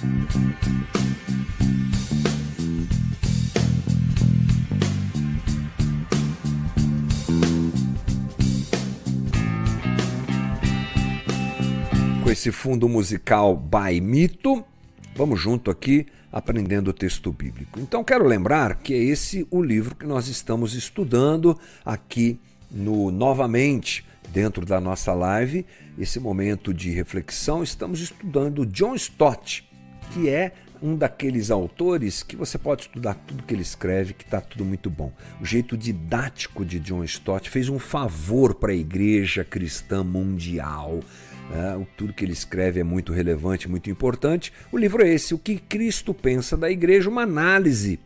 Com 0.00 0.06
esse 12.30 12.50
fundo 12.50 12.88
musical 12.88 13.54
by 13.54 14.00
Mito, 14.00 14.64
vamos 15.14 15.38
junto 15.38 15.70
aqui 15.70 16.06
aprendendo 16.32 16.88
o 16.88 16.94
texto 16.94 17.30
bíblico. 17.30 17.78
Então 17.78 18.02
quero 18.02 18.26
lembrar 18.26 18.76
que 18.76 18.94
é 18.94 18.98
esse 18.98 19.46
o 19.50 19.62
livro 19.62 19.94
que 19.94 20.06
nós 20.06 20.28
estamos 20.28 20.74
estudando 20.74 21.58
aqui 21.84 22.40
no 22.70 23.10
novamente 23.10 24.02
dentro 24.32 24.64
da 24.64 24.80
nossa 24.80 25.12
live, 25.12 25.66
esse 25.98 26.18
momento 26.18 26.72
de 26.72 26.90
reflexão, 26.90 27.62
estamos 27.62 28.00
estudando 28.00 28.64
John 28.64 28.94
Stott, 28.94 29.68
que 30.12 30.28
é 30.28 30.52
um 30.82 30.96
daqueles 30.96 31.50
autores 31.50 32.22
que 32.22 32.36
você 32.36 32.56
pode 32.56 32.82
estudar 32.82 33.14
tudo 33.14 33.42
que 33.42 33.54
ele 33.54 33.62
escreve, 33.62 34.14
que 34.14 34.24
está 34.24 34.40
tudo 34.40 34.64
muito 34.64 34.88
bom. 34.88 35.12
O 35.40 35.44
jeito 35.44 35.76
didático 35.76 36.64
de 36.64 36.80
John 36.80 37.04
Stott 37.04 37.50
fez 37.50 37.68
um 37.68 37.78
favor 37.78 38.54
para 38.54 38.72
a 38.72 38.74
igreja 38.76 39.44
cristã 39.44 40.02
mundial. 40.02 41.00
É, 41.52 41.84
tudo 41.96 42.12
que 42.12 42.24
ele 42.24 42.32
escreve 42.32 42.80
é 42.80 42.84
muito 42.84 43.12
relevante, 43.12 43.68
muito 43.68 43.90
importante. 43.90 44.52
O 44.72 44.78
livro 44.78 45.02
é 45.02 45.08
esse, 45.08 45.34
O 45.34 45.38
que 45.38 45.58
Cristo 45.58 46.14
pensa 46.14 46.56
da 46.56 46.70
igreja, 46.70 47.10
uma 47.10 47.22
análise 47.22 47.98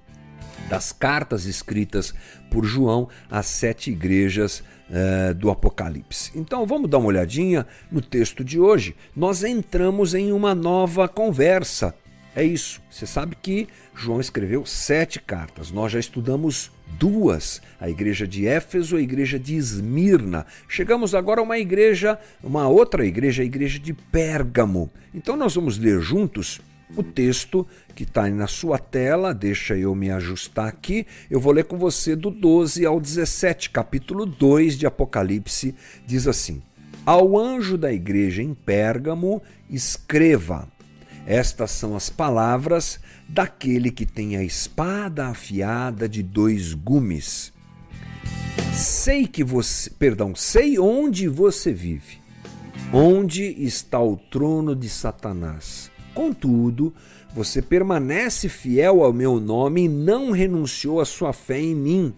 das 0.69 0.93
cartas 0.93 1.47
escritas 1.47 2.15
por 2.51 2.65
João 2.65 3.09
às 3.31 3.47
sete 3.47 3.91
igrejas 3.91 4.63
uh, 4.91 5.35
do 5.35 5.51
Apocalipse. 5.51 6.33
Então 6.35 6.67
vamos 6.67 6.89
dar 6.91 6.99
uma 6.99 7.09
olhadinha 7.09 7.67
no 7.91 8.01
texto 8.01 8.45
de 8.45 8.59
hoje. 8.59 8.95
Nós 9.15 9.45
entramos 9.45 10.15
em 10.15 10.33
uma 10.33 10.55
nova 10.55 11.09
conversa. 11.09 11.95
É 12.37 12.43
isso. 12.43 12.83
Você 12.91 13.07
sabe 13.07 13.37
que 13.41 13.69
João 13.95 14.21
escreveu 14.21 14.67
sete 14.67 15.21
cartas. 15.21 15.71
Nós 15.71 15.93
já 15.93 16.01
estudamos 16.01 16.73
duas, 16.99 17.63
a 17.81 17.89
igreja 17.89 18.27
de 18.27 18.47
Éfeso 18.47 18.97
e 18.97 19.01
a 19.01 19.03
igreja 19.03 19.39
de 19.39 19.55
Esmirna. 19.55 20.45
Chegamos 20.69 21.15
agora 21.15 21.41
a 21.41 21.45
uma 21.45 21.59
igreja, 21.59 22.19
uma 22.43 22.69
outra 22.69 23.07
igreja, 23.07 23.43
a 23.43 23.47
igreja 23.47 23.79
de 23.79 23.93
Pérgamo. 23.93 24.91
Então 25.15 25.37
nós 25.37 25.55
vamos 25.55 25.79
ler 25.79 26.01
juntos 26.01 26.61
o 26.97 27.03
texto 27.03 27.67
que 27.95 28.03
está 28.03 28.29
na 28.29 28.47
sua 28.47 28.79
tela, 28.79 29.33
deixa 29.33 29.77
eu 29.77 29.95
me 29.95 30.11
ajustar 30.11 30.69
aqui. 30.69 31.07
Eu 31.31 31.41
vou 31.41 31.53
ler 31.53 31.65
com 31.65 31.79
você 31.79 32.15
do 32.15 32.31
12 32.31 32.85
ao 32.85 33.01
17, 33.01 33.71
capítulo 33.71 34.27
2 34.27 34.79
de 34.79 34.87
Apocalipse, 34.87 35.75
diz 36.07 36.27
assim: 36.27 36.63
Ao 37.05 37.39
anjo 37.39 37.79
da 37.79 37.93
igreja 37.93 38.43
em 38.43 38.55
Pérgamo, 38.55 39.43
escreva: 39.69 40.69
Estas 41.27 41.71
são 41.71 41.97
as 41.97 42.11
palavras 42.11 43.01
daquele 43.29 43.91
que 43.91 44.07
tem 44.07 44.37
a 44.37 44.43
espada 44.43 45.27
afiada 45.29 46.09
de 46.09 46.23
dois 46.23 46.75
gumes. 46.75 47.53
Sei 48.73 49.27
que 49.27 49.45
você, 49.45 49.89
perdão, 49.91 50.35
sei 50.35 50.79
onde 50.79 51.29
você 51.29 51.73
vive. 51.73 52.23
Onde 52.93 53.43
está 53.43 54.01
o 54.01 54.17
trono 54.17 54.75
de 54.75 54.89
Satanás? 54.89 55.94
Contudo, 56.15 56.95
você 57.35 57.61
permanece 57.61 58.49
fiel 58.49 59.03
ao 59.03 59.13
meu 59.13 59.41
nome 59.41 59.85
e 59.85 59.89
não 59.89 60.31
renunciou 60.31 61.01
à 61.01 61.05
sua 61.05 61.33
fé 61.33 61.61
em 61.61 61.75
mim. 61.75 62.15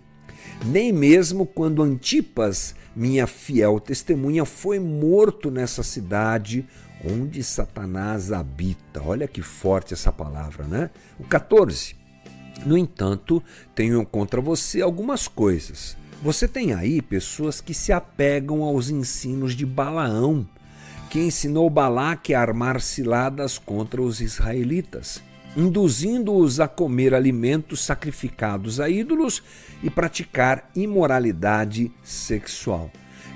Nem 0.65 0.93
mesmo 0.93 1.47
quando 1.47 1.83
Antipas, 1.83 2.75
minha 2.95 3.27
fiel 3.27 3.81
testemunha, 3.81 4.45
foi 4.45 4.79
morto 4.79 5.51
nessa 5.51 5.83
cidade 5.83 6.67
onde 7.05 7.43
Satanás 7.43 8.33
habita. 8.33 9.03
Olha 9.03 9.27
que 9.27 9.43
forte 9.43 9.95
essa 9.95 10.13
palavra, 10.13 10.65
né? 10.65 10.91
O 11.19 11.25
14. 11.25 11.97
No 12.65 12.77
entanto, 12.77 13.43
tenho 13.75 14.05
contra 14.07 14.41
você 14.41 14.81
algumas 14.81 15.29
coisas. 15.29 15.97
Você 16.23 16.49
tem 16.49 16.73
aí 16.73 17.03
pessoas 17.03 17.61
que 17.61 17.75
se 17.75 17.93
apegam 17.93 18.63
aos 18.63 18.89
ensinos 18.89 19.55
de 19.55 19.67
Balaão, 19.67 20.49
que 21.17 21.21
ensinou 21.23 21.71
Balaque 21.71 22.35
a 22.35 22.43
armar 22.43 22.79
ciladas 22.79 23.57
contra 23.57 24.03
os 24.03 24.21
israelitas, 24.21 25.23
induzindo-os 25.57 26.61
a 26.61 26.69
comer 26.69 27.15
alimentos 27.15 27.81
sacrificados 27.81 28.81
a 28.81 28.91
ídolos 28.91 29.43
e 29.83 29.89
praticar 29.89 30.71
imoralidade 30.77 31.91
sexual. 32.05 32.91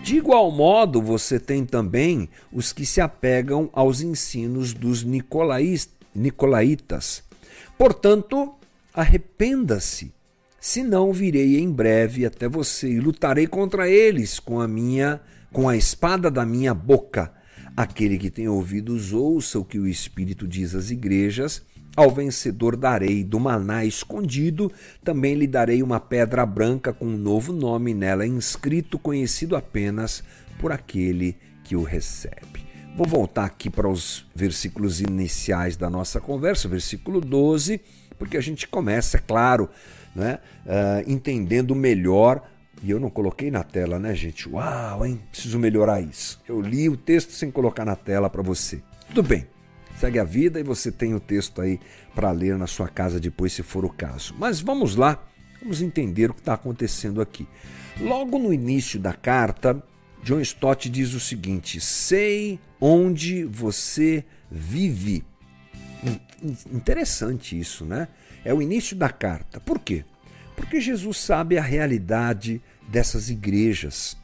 De 0.05 0.15
igual 0.15 0.51
modo, 0.51 1.01
você 1.01 1.41
tem 1.41 1.65
também 1.65 2.29
os 2.53 2.71
que 2.71 2.85
se 2.85 3.01
apegam 3.01 3.71
aos 3.73 4.03
ensinos 4.03 4.75
dos 4.75 5.03
nicolaítas. 6.15 7.25
Portanto, 7.79 8.57
arrependa-se, 8.93 10.13
senão 10.61 11.15
virei 11.15 11.59
em 11.59 11.73
breve 11.73 12.27
até 12.27 12.47
você 12.47 12.91
e 12.91 13.01
lutarei 13.01 13.47
contra 13.47 13.89
eles 13.89 14.39
com 14.39 14.61
a 14.61 14.69
minha 14.69 15.19
com 15.51 15.67
a 15.67 15.79
espada 15.79 16.31
da 16.31 16.45
minha 16.45 16.75
boca. 16.75 17.40
Aquele 17.77 18.19
que 18.19 18.31
tem 18.31 18.49
ouvidos 18.49 19.13
ouça 19.13 19.59
o 19.59 19.65
que 19.65 19.79
o 19.79 19.87
Espírito 19.87 20.47
diz 20.47 20.75
às 20.75 20.91
igrejas. 20.91 21.63
Ao 21.97 22.11
vencedor 22.11 22.77
darei 22.77 23.25
do 23.25 23.41
maná 23.41 23.85
escondido, 23.85 24.71
também 25.03 25.35
lhe 25.35 25.47
darei 25.47 25.83
uma 25.83 25.99
pedra 25.99 26.47
branca 26.47 26.93
com 26.93 27.07
um 27.07 27.17
novo 27.17 27.53
nome 27.53 27.93
nela 27.93 28.27
inscrito, 28.27 28.99
conhecido 28.99 29.57
apenas 29.57 30.23
por 30.59 30.71
aquele 30.71 31.37
que 31.65 31.75
o 31.75 31.83
recebe. 31.83 32.65
Vou 32.97 33.07
voltar 33.07 33.45
aqui 33.45 33.71
para 33.71 33.89
os 33.89 34.27
versículos 34.35 35.01
iniciais 35.01 35.77
da 35.77 35.89
nossa 35.89 36.21
conversa, 36.21 36.69
versículo 36.69 37.21
12, 37.21 37.81
porque 38.19 38.37
a 38.37 38.41
gente 38.41 38.69
começa, 38.69 39.17
é 39.17 39.21
claro, 39.21 39.69
né, 40.15 40.39
uh, 40.67 41.11
entendendo 41.11 41.75
melhor. 41.75 42.43
E 42.83 42.91
eu 42.91 42.99
não 42.99 43.11
coloquei 43.11 43.51
na 43.51 43.63
tela, 43.63 43.99
né, 43.99 44.15
gente? 44.15 44.49
Uau, 44.49 45.05
hein? 45.05 45.21
Preciso 45.31 45.59
melhorar 45.59 46.01
isso. 46.01 46.41
Eu 46.49 46.61
li 46.61 46.89
o 46.89 46.97
texto 46.97 47.33
sem 47.33 47.51
colocar 47.51 47.85
na 47.85 47.95
tela 47.95 48.31
para 48.31 48.43
você. 48.43 48.83
Tudo 49.09 49.23
bem, 49.23 49.47
segue 49.99 50.19
a 50.19 50.25
vida 50.25 50.59
e 50.59 50.63
você 50.63 50.91
tem 50.91 51.15
o 51.15 51.21
texto 51.21 51.61
aí 51.61 51.79
para 52.15 52.31
ler 52.31 52.57
na 52.57 52.67
sua 52.67 52.89
casa 52.89 53.21
depois, 53.21 53.53
se 53.53 53.63
for 53.63 53.85
o 53.85 53.91
caso. 53.91 54.35
Mas 54.39 54.61
vamos 54.61 54.97
lá, 54.97 55.23
vamos 55.61 55.83
entender 55.83 56.31
o 56.31 56.35
que 56.35 56.41
está 56.41 56.55
acontecendo 56.55 57.21
aqui. 57.21 57.47
Logo 58.01 58.39
no 58.39 58.53
início 58.53 58.99
da 58.99 59.13
carta, 59.13 59.83
John 60.23 60.41
Stott 60.41 60.89
diz 60.89 61.13
o 61.13 61.21
seguinte: 61.21 61.81
Sei 61.81 62.59
onde 62.81 63.45
você 63.45 64.25
vive. 64.51 65.25
Interessante 66.73 67.59
isso, 67.59 67.85
né? 67.85 68.09
É 68.43 68.55
o 68.55 68.63
início 68.63 68.97
da 68.97 69.11
carta. 69.11 69.61
Por 69.61 69.79
quê? 69.79 70.05
Porque 70.61 70.79
Jesus 70.79 71.17
sabe 71.17 71.57
a 71.57 71.63
realidade 71.63 72.61
dessas 72.87 73.31
igrejas. 73.31 74.15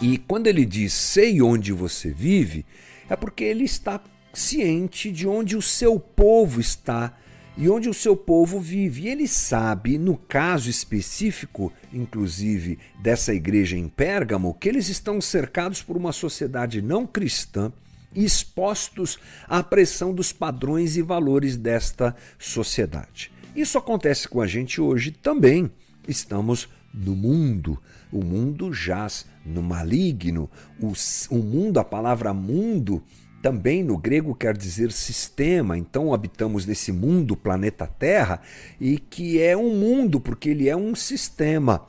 E 0.00 0.16
quando 0.16 0.46
ele 0.46 0.64
diz 0.64 0.94
sei 0.94 1.42
onde 1.42 1.74
você 1.74 2.10
vive, 2.10 2.64
é 3.06 3.14
porque 3.14 3.44
ele 3.44 3.64
está 3.64 4.00
ciente 4.32 5.12
de 5.12 5.28
onde 5.28 5.58
o 5.58 5.62
seu 5.62 6.00
povo 6.00 6.58
está 6.58 7.14
e 7.54 7.68
onde 7.68 7.86
o 7.86 7.92
seu 7.92 8.16
povo 8.16 8.58
vive. 8.58 9.02
E 9.02 9.08
ele 9.08 9.28
sabe, 9.28 9.98
no 9.98 10.16
caso 10.16 10.70
específico, 10.70 11.70
inclusive 11.92 12.78
dessa 13.02 13.34
igreja 13.34 13.76
em 13.76 13.88
Pérgamo, 13.88 14.54
que 14.54 14.70
eles 14.70 14.88
estão 14.88 15.20
cercados 15.20 15.82
por 15.82 15.98
uma 15.98 16.12
sociedade 16.12 16.80
não 16.80 17.06
cristã 17.06 17.70
e 18.14 18.24
expostos 18.24 19.18
à 19.46 19.62
pressão 19.62 20.14
dos 20.14 20.32
padrões 20.32 20.96
e 20.96 21.02
valores 21.02 21.58
desta 21.58 22.16
sociedade. 22.38 23.30
Isso 23.54 23.78
acontece 23.78 24.28
com 24.28 24.40
a 24.40 24.46
gente 24.46 24.80
hoje 24.80 25.10
também. 25.10 25.70
Estamos 26.06 26.68
no 26.92 27.14
mundo. 27.14 27.80
O 28.12 28.24
mundo 28.24 28.72
jaz 28.72 29.26
no 29.44 29.62
maligno. 29.62 30.50
O, 30.80 30.92
o 31.30 31.38
mundo, 31.42 31.78
a 31.78 31.84
palavra 31.84 32.32
mundo, 32.32 33.02
também 33.42 33.82
no 33.84 33.96
grego 33.96 34.34
quer 34.34 34.56
dizer 34.56 34.90
sistema, 34.90 35.78
então 35.78 36.12
habitamos 36.12 36.66
nesse 36.66 36.90
mundo, 36.90 37.36
planeta 37.36 37.86
Terra, 37.86 38.40
e 38.80 38.98
que 38.98 39.40
é 39.40 39.56
um 39.56 39.74
mundo 39.76 40.20
porque 40.20 40.50
ele 40.50 40.68
é 40.68 40.76
um 40.76 40.94
sistema. 40.94 41.86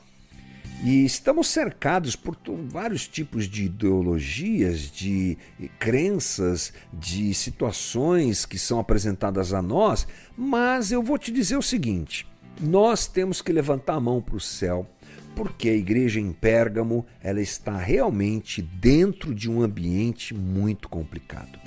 E 0.81 1.03
estamos 1.03 1.47
cercados 1.47 2.15
por 2.15 2.37
vários 2.69 3.05
tipos 3.05 3.47
de 3.47 3.65
ideologias, 3.65 4.89
de 4.89 5.37
crenças, 5.77 6.71
de 6.93 7.33
situações 7.33 8.45
que 8.45 8.57
são 8.57 8.79
apresentadas 8.79 9.53
a 9.53 9.61
nós, 9.61 10.07
mas 10.37 10.89
eu 10.89 11.03
vou 11.03 11.17
te 11.17 11.33
dizer 11.33 11.57
o 11.57 11.61
seguinte: 11.61 12.25
nós 12.61 13.07
temos 13.07 13.41
que 13.41 13.51
levantar 13.51 13.95
a 13.95 13.99
mão 13.99 14.21
para 14.21 14.37
o 14.37 14.39
céu 14.39 14.87
porque 15.35 15.69
a 15.69 15.75
igreja 15.75 16.19
em 16.19 16.31
Pérgamo 16.31 17.05
ela 17.21 17.41
está 17.41 17.77
realmente 17.77 18.61
dentro 18.61 19.33
de 19.33 19.49
um 19.49 19.61
ambiente 19.61 20.33
muito 20.33 20.89
complicado. 20.89 21.59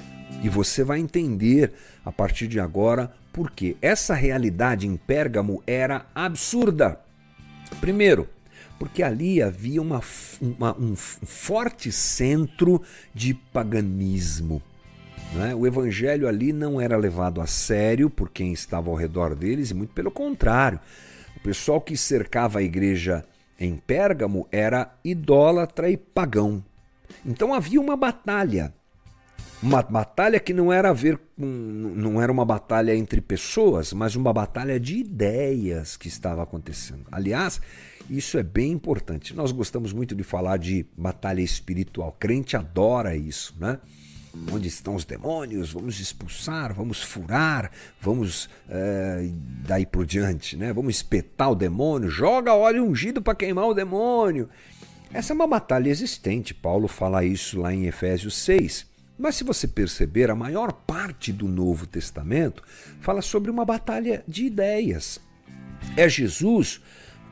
E 0.42 0.48
você 0.48 0.82
vai 0.82 0.98
entender 0.98 1.72
a 2.04 2.10
partir 2.10 2.48
de 2.48 2.58
agora 2.58 3.12
porque 3.32 3.76
essa 3.80 4.14
realidade 4.14 4.86
em 4.86 4.96
Pérgamo 4.96 5.62
era 5.66 6.06
absurda. 6.14 7.00
Primeiro, 7.80 8.28
porque 8.82 9.00
ali 9.00 9.40
havia 9.40 9.80
uma, 9.80 10.02
uma, 10.40 10.76
um 10.76 10.96
forte 10.96 11.92
centro 11.92 12.82
de 13.14 13.32
paganismo. 13.32 14.60
Né? 15.34 15.54
O 15.54 15.64
evangelho 15.68 16.26
ali 16.26 16.52
não 16.52 16.80
era 16.80 16.96
levado 16.96 17.40
a 17.40 17.46
sério 17.46 18.10
por 18.10 18.28
quem 18.28 18.52
estava 18.52 18.90
ao 18.90 18.96
redor 18.96 19.36
deles, 19.36 19.70
e 19.70 19.74
muito 19.74 19.94
pelo 19.94 20.10
contrário. 20.10 20.80
O 21.36 21.40
pessoal 21.44 21.80
que 21.80 21.96
cercava 21.96 22.58
a 22.58 22.62
igreja 22.64 23.24
em 23.56 23.76
Pérgamo 23.76 24.48
era 24.50 24.92
idólatra 25.04 25.88
e 25.88 25.96
pagão. 25.96 26.60
Então 27.24 27.54
havia 27.54 27.80
uma 27.80 27.96
batalha. 27.96 28.74
Uma 29.62 29.80
batalha 29.80 30.40
que 30.40 30.52
não 30.52 30.72
era 30.72 30.90
a 30.90 30.92
ver 30.92 31.16
com, 31.36 31.46
não 31.94 32.20
era 32.20 32.32
uma 32.32 32.44
batalha 32.44 32.96
entre 32.96 33.20
pessoas, 33.20 33.92
mas 33.92 34.16
uma 34.16 34.32
batalha 34.32 34.80
de 34.80 34.96
ideias 34.96 35.96
que 35.96 36.08
estava 36.08 36.42
acontecendo. 36.42 37.04
Aliás, 37.12 37.60
isso 38.10 38.36
é 38.36 38.42
bem 38.42 38.72
importante. 38.72 39.36
Nós 39.36 39.52
gostamos 39.52 39.92
muito 39.92 40.16
de 40.16 40.24
falar 40.24 40.56
de 40.56 40.84
batalha 40.96 41.40
espiritual. 41.40 42.08
O 42.08 42.12
crente 42.12 42.56
adora 42.56 43.14
isso, 43.14 43.54
né? 43.60 43.78
Onde 44.50 44.66
estão 44.66 44.96
os 44.96 45.04
demônios? 45.04 45.72
Vamos 45.72 46.00
expulsar, 46.00 46.74
vamos 46.74 47.00
furar, 47.00 47.70
vamos 48.00 48.48
é, 48.68 49.30
daí 49.64 49.86
por 49.86 50.04
diante, 50.04 50.56
né? 50.56 50.72
Vamos 50.72 50.96
espetar 50.96 51.52
o 51.52 51.54
demônio, 51.54 52.08
joga 52.08 52.52
óleo 52.52 52.82
ungido 52.82 53.22
para 53.22 53.36
queimar 53.36 53.66
o 53.66 53.74
demônio. 53.74 54.48
Essa 55.12 55.32
é 55.32 55.34
uma 55.34 55.46
batalha 55.46 55.88
existente. 55.88 56.52
Paulo 56.52 56.88
fala 56.88 57.24
isso 57.24 57.60
lá 57.60 57.72
em 57.72 57.86
Efésios 57.86 58.34
6. 58.36 58.90
Mas 59.18 59.36
se 59.36 59.44
você 59.44 59.68
perceber, 59.68 60.30
a 60.30 60.34
maior 60.34 60.72
parte 60.72 61.32
do 61.32 61.46
Novo 61.46 61.86
Testamento 61.86 62.62
fala 63.00 63.22
sobre 63.22 63.50
uma 63.50 63.64
batalha 63.64 64.24
de 64.26 64.44
ideias. 64.44 65.20
É 65.96 66.08
Jesus 66.08 66.80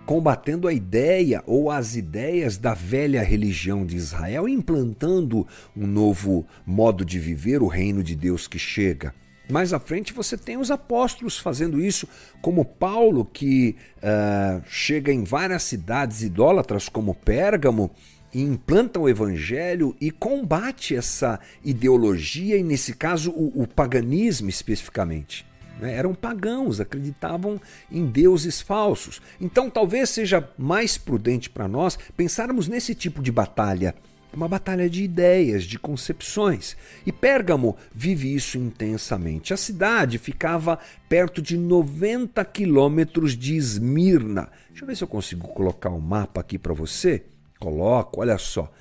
combatendo 0.06 0.66
a 0.66 0.72
ideia 0.72 1.42
ou 1.46 1.70
as 1.70 1.94
ideias 1.94 2.56
da 2.56 2.74
velha 2.74 3.22
religião 3.22 3.86
de 3.86 3.96
Israel, 3.96 4.48
implantando 4.48 5.46
um 5.76 5.86
novo 5.86 6.44
modo 6.66 7.04
de 7.04 7.18
viver 7.18 7.62
o 7.62 7.68
reino 7.68 8.02
de 8.02 8.16
Deus 8.16 8.48
que 8.48 8.58
chega. 8.58 9.14
Mais 9.48 9.72
à 9.72 9.80
frente 9.80 10.12
você 10.12 10.36
tem 10.36 10.56
os 10.56 10.70
apóstolos 10.70 11.38
fazendo 11.38 11.80
isso, 11.80 12.08
como 12.40 12.64
Paulo, 12.64 13.24
que 13.24 13.76
uh, 13.98 14.62
chega 14.66 15.12
em 15.12 15.24
várias 15.24 15.64
cidades 15.64 16.22
idólatras, 16.22 16.88
como 16.88 17.14
Pérgamo, 17.14 17.90
implanta 18.32 19.00
o 19.00 19.08
evangelho 19.08 19.96
e 20.00 20.10
combate 20.10 20.94
essa 20.94 21.40
ideologia, 21.64 22.56
e 22.56 22.62
nesse 22.62 22.94
caso 22.94 23.30
o, 23.32 23.62
o 23.62 23.66
paganismo 23.66 24.48
especificamente 24.48 25.50
né? 25.80 25.94
eram 25.94 26.14
pagãos, 26.14 26.80
acreditavam 26.80 27.60
em 27.90 28.06
deuses 28.06 28.60
falsos. 28.60 29.20
Então 29.40 29.70
talvez 29.70 30.10
seja 30.10 30.48
mais 30.56 30.98
prudente 30.98 31.48
para 31.48 31.66
nós 31.66 31.98
pensarmos 32.16 32.68
nesse 32.68 32.94
tipo 32.94 33.22
de 33.22 33.32
batalha. 33.32 33.94
Uma 34.32 34.46
batalha 34.46 34.88
de 34.88 35.02
ideias, 35.02 35.64
de 35.64 35.76
concepções. 35.76 36.76
E 37.04 37.10
Pérgamo 37.10 37.76
vive 37.92 38.32
isso 38.32 38.56
intensamente. 38.58 39.52
A 39.52 39.56
cidade 39.56 40.18
ficava 40.18 40.78
perto 41.08 41.42
de 41.42 41.56
90 41.56 42.44
quilômetros 42.44 43.36
de 43.36 43.56
Esmirna. 43.56 44.48
Deixa 44.68 44.84
eu 44.84 44.86
ver 44.86 44.96
se 44.96 45.02
eu 45.02 45.08
consigo 45.08 45.48
colocar 45.48 45.90
o 45.90 45.96
um 45.96 46.00
mapa 46.00 46.42
aqui 46.42 46.58
para 46.58 46.72
você. 46.72 47.24
Coloco, 47.60 48.20
olha 48.20 48.38
só. 48.38 48.72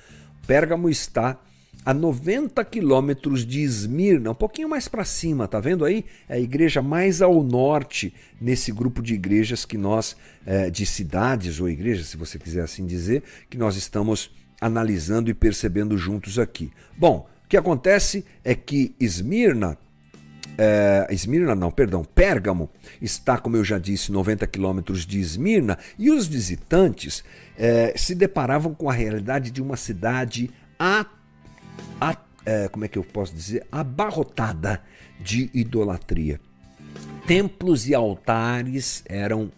Pérgamo 0.46 0.88
está 0.88 1.38
a 1.84 1.94
90 1.94 2.64
quilômetros 2.64 3.46
de 3.46 3.60
Esmirna, 3.60 4.32
um 4.32 4.34
pouquinho 4.34 4.68
mais 4.68 4.88
para 4.88 5.04
cima, 5.04 5.46
tá 5.46 5.60
vendo 5.60 5.84
aí? 5.84 6.04
É 6.28 6.34
a 6.34 6.40
igreja 6.40 6.82
mais 6.82 7.22
ao 7.22 7.42
norte 7.42 8.12
nesse 8.40 8.72
grupo 8.72 9.02
de 9.02 9.14
igrejas 9.14 9.64
que 9.64 9.78
nós, 9.78 10.16
é, 10.44 10.68
de 10.70 10.84
cidades 10.84 11.60
ou 11.60 11.68
igrejas, 11.68 12.08
se 12.08 12.16
você 12.16 12.38
quiser 12.38 12.62
assim 12.62 12.84
dizer, 12.86 13.22
que 13.48 13.56
nós 13.56 13.76
estamos 13.76 14.30
analisando 14.60 15.30
e 15.30 15.34
percebendo 15.34 15.96
juntos 15.96 16.38
aqui. 16.38 16.70
Bom, 16.98 17.28
o 17.44 17.48
que 17.48 17.56
acontece 17.56 18.24
é 18.44 18.54
que 18.54 18.94
Esmirna 18.98 19.78
é, 20.58 21.06
Esmirna 21.10 21.54
não, 21.54 21.70
perdão, 21.70 22.04
Pérgamo 22.04 22.70
está, 23.00 23.38
como 23.38 23.56
eu 23.56 23.64
já 23.64 23.78
disse, 23.78 24.12
90 24.12 24.46
quilômetros 24.46 25.06
de 25.06 25.18
Esmirna 25.18 25.78
e 25.98 26.10
os 26.10 26.26
visitantes 26.26 27.24
é, 27.56 27.94
se 27.96 28.14
deparavam 28.14 28.74
com 28.74 28.90
a 28.90 28.92
realidade 28.92 29.50
de 29.50 29.62
uma 29.62 29.76
cidade 29.76 30.50
atrás 30.78 31.20
a, 32.00 32.16
é, 32.44 32.68
como 32.68 32.84
é 32.84 32.88
que 32.88 32.98
eu 32.98 33.04
posso 33.04 33.34
dizer, 33.34 33.66
abarrotada 33.70 34.82
de 35.20 35.50
idolatria. 35.52 36.40
Templos 37.26 37.86
e 37.88 37.94
altares 37.94 39.02
eram 39.06 39.52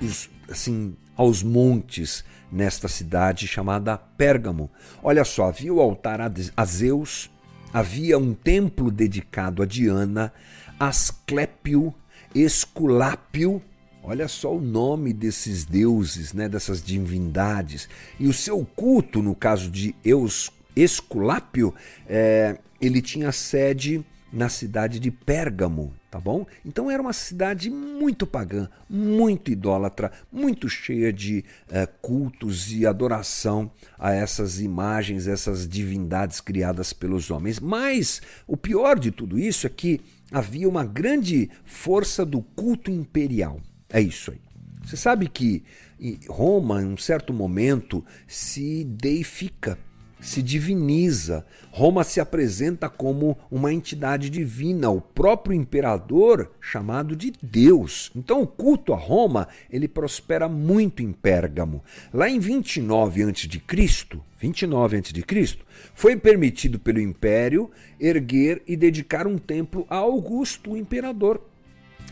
os, 0.00 0.30
assim 0.48 0.96
aos 1.16 1.42
montes 1.42 2.24
nesta 2.50 2.88
cidade 2.88 3.46
chamada 3.46 3.96
Pérgamo. 3.96 4.70
Olha 5.02 5.24
só, 5.24 5.48
havia 5.48 5.72
o 5.72 5.80
altar 5.80 6.20
a 6.20 6.64
Zeus, 6.64 7.30
havia 7.74 8.16
um 8.16 8.32
templo 8.32 8.88
dedicado 8.88 9.60
a 9.60 9.66
Diana, 9.66 10.32
Asclépio, 10.78 11.92
Esculápio, 12.32 13.60
Olha 14.06 14.28
só 14.28 14.54
o 14.54 14.60
nome 14.60 15.14
desses 15.14 15.64
deuses, 15.64 16.34
né, 16.34 16.46
dessas 16.46 16.82
divindades. 16.82 17.88
E 18.20 18.26
o 18.26 18.34
seu 18.34 18.62
culto, 18.76 19.22
no 19.22 19.34
caso 19.34 19.70
de 19.70 19.94
Eus, 20.04 20.52
Esculápio, 20.76 21.74
é, 22.06 22.58
ele 22.78 23.00
tinha 23.00 23.32
sede 23.32 24.04
na 24.30 24.50
cidade 24.50 25.00
de 25.00 25.10
Pérgamo, 25.10 25.90
tá 26.14 26.20
bom? 26.20 26.46
Então 26.64 26.88
era 26.88 27.02
uma 27.02 27.12
cidade 27.12 27.68
muito 27.68 28.24
pagã, 28.24 28.68
muito 28.88 29.50
idólatra, 29.50 30.12
muito 30.30 30.68
cheia 30.68 31.12
de 31.12 31.44
é, 31.68 31.86
cultos 31.86 32.70
e 32.70 32.86
adoração 32.86 33.68
a 33.98 34.12
essas 34.12 34.60
imagens, 34.60 35.26
essas 35.26 35.66
divindades 35.66 36.40
criadas 36.40 36.92
pelos 36.92 37.32
homens. 37.32 37.58
Mas 37.58 38.22
o 38.46 38.56
pior 38.56 38.96
de 38.96 39.10
tudo 39.10 39.36
isso 39.36 39.66
é 39.66 39.70
que 39.70 40.00
havia 40.30 40.68
uma 40.68 40.84
grande 40.84 41.50
força 41.64 42.24
do 42.24 42.40
culto 42.40 42.92
imperial. 42.92 43.60
É 43.88 44.00
isso 44.00 44.30
aí. 44.30 44.40
Você 44.84 44.96
sabe 44.96 45.28
que 45.28 45.64
Roma, 46.28 46.80
em 46.80 46.92
um 46.92 46.96
certo 46.96 47.32
momento, 47.32 48.04
se 48.28 48.84
deifica 48.84 49.76
se 50.24 50.42
diviniza. 50.42 51.44
Roma 51.70 52.02
se 52.02 52.18
apresenta 52.18 52.88
como 52.88 53.36
uma 53.50 53.72
entidade 53.72 54.30
divina, 54.30 54.90
o 54.90 55.00
próprio 55.00 55.54
imperador 55.54 56.50
chamado 56.60 57.14
de 57.14 57.32
Deus. 57.42 58.10
Então 58.16 58.40
o 58.40 58.46
culto 58.46 58.92
a 58.94 58.96
Roma, 58.96 59.48
ele 59.70 59.86
prospera 59.86 60.48
muito 60.48 61.02
em 61.02 61.12
Pérgamo. 61.12 61.82
Lá 62.12 62.28
em 62.28 62.38
29 62.38 63.22
a.C., 63.24 63.60
29 64.40 64.96
a.C., 64.96 65.58
foi 65.94 66.16
permitido 66.16 66.78
pelo 66.78 67.00
império 67.00 67.70
erguer 68.00 68.62
e 68.66 68.76
dedicar 68.76 69.26
um 69.26 69.36
templo 69.36 69.86
a 69.90 69.96
Augusto, 69.96 70.72
o 70.72 70.76
imperador. 70.76 71.40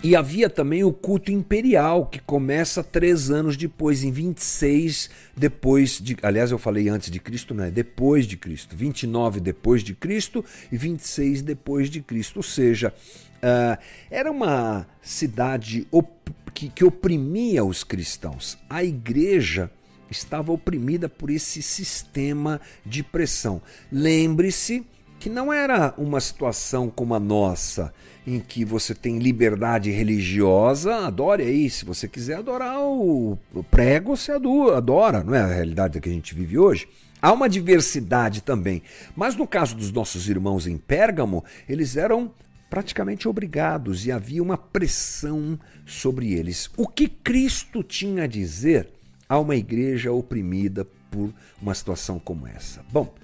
E 0.05 0.17
havia 0.17 0.51
também 0.51 0.83
o 0.83 0.93
culto 0.93 1.31
imperial, 1.31 2.07
que 2.07 2.19
começa 2.19 2.83
três 2.83 3.31
anos 3.31 3.57
depois, 3.57 4.03
em 4.03 4.11
26 4.11 5.09
depois 5.37 6.01
de. 6.01 6.17
Aliás, 6.23 6.51
eu 6.51 6.59
falei 6.59 6.89
antes 6.89 7.09
de 7.09 7.21
Cristo, 7.21 7.55
não 7.55 7.65
é? 7.65 7.71
Depois 7.71 8.27
de 8.27 8.37
Cristo. 8.37 8.77
29 8.77 9.39
depois 9.39 9.83
de 9.85 9.95
Cristo 9.95 10.45
e 10.73 10.77
26 10.77 11.43
depois 11.43 11.89
de 11.89 12.03
Cristo. 12.03 12.39
Ou 12.39 12.43
seja, 12.43 12.93
uh, 13.37 13.81
era 14.11 14.31
uma 14.31 14.87
cidade 15.01 15.87
op 15.91 16.11
que, 16.53 16.69
que 16.69 16.85
oprimia 16.85 17.65
os 17.65 17.85
cristãos. 17.85 18.59
A 18.69 18.85
igreja 18.85 19.71
estava 20.11 20.53
oprimida 20.53 21.09
por 21.09 21.31
esse 21.31 21.63
sistema 21.63 22.61
de 22.85 23.03
pressão. 23.03 23.63
Lembre-se 23.91 24.85
que 25.23 25.31
não 25.31 25.53
era 25.53 25.95
uma 25.97 26.21
situação 26.21 26.91
como 26.91 27.15
a 27.15 27.21
nossa 27.21 27.95
em 28.27 28.41
que 28.41 28.65
você 28.65 28.93
tem 28.93 29.21
liberdade 29.21 29.89
religiosa, 29.89 31.07
adore 31.07 31.45
aí. 31.45 31.71
Se 31.71 31.85
você 31.85 32.09
quiser 32.09 32.39
adorar 32.39 32.81
o 32.81 33.39
prego, 33.71 34.17
você 34.17 34.33
adora, 34.33 35.23
não 35.23 35.33
é 35.33 35.41
a 35.41 35.47
realidade 35.47 36.01
que 36.01 36.09
a 36.09 36.13
gente 36.13 36.35
vive 36.35 36.59
hoje? 36.59 36.89
Há 37.21 37.33
uma 37.33 37.49
diversidade 37.49 38.43
também. 38.43 38.83
Mas 39.15 39.37
no 39.37 39.47
caso 39.47 39.77
dos 39.77 39.93
nossos 39.93 40.29
irmãos 40.29 40.67
em 40.67 40.77
Pérgamo, 40.77 41.45
eles 41.69 41.97
eram 41.97 42.33
praticamente 42.69 43.29
obrigados 43.29 44.05
e 44.05 44.11
havia 44.11 44.43
uma 44.43 44.59
pressão 44.59 45.57
sobre 45.87 46.33
eles. 46.33 46.69
O 46.77 46.89
que 46.89 47.07
Cristo 47.07 47.85
tinha 47.85 48.25
a 48.25 48.27
dizer 48.27 48.89
a 49.29 49.39
uma 49.39 49.55
igreja 49.55 50.11
oprimida 50.11 50.85
por 51.13 51.33
uma 51.61 51.75
situação 51.77 52.19
como 52.19 52.45
essa? 52.49 52.85
Bom, 52.91 53.15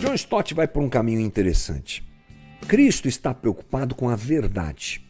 John 0.00 0.14
Stott 0.14 0.52
vai 0.54 0.68
por 0.68 0.82
um 0.82 0.88
caminho 0.88 1.20
interessante. 1.20 2.06
Cristo 2.68 3.08
está 3.08 3.32
preocupado 3.32 3.94
com 3.94 4.08
a 4.08 4.16
verdade. 4.16 5.04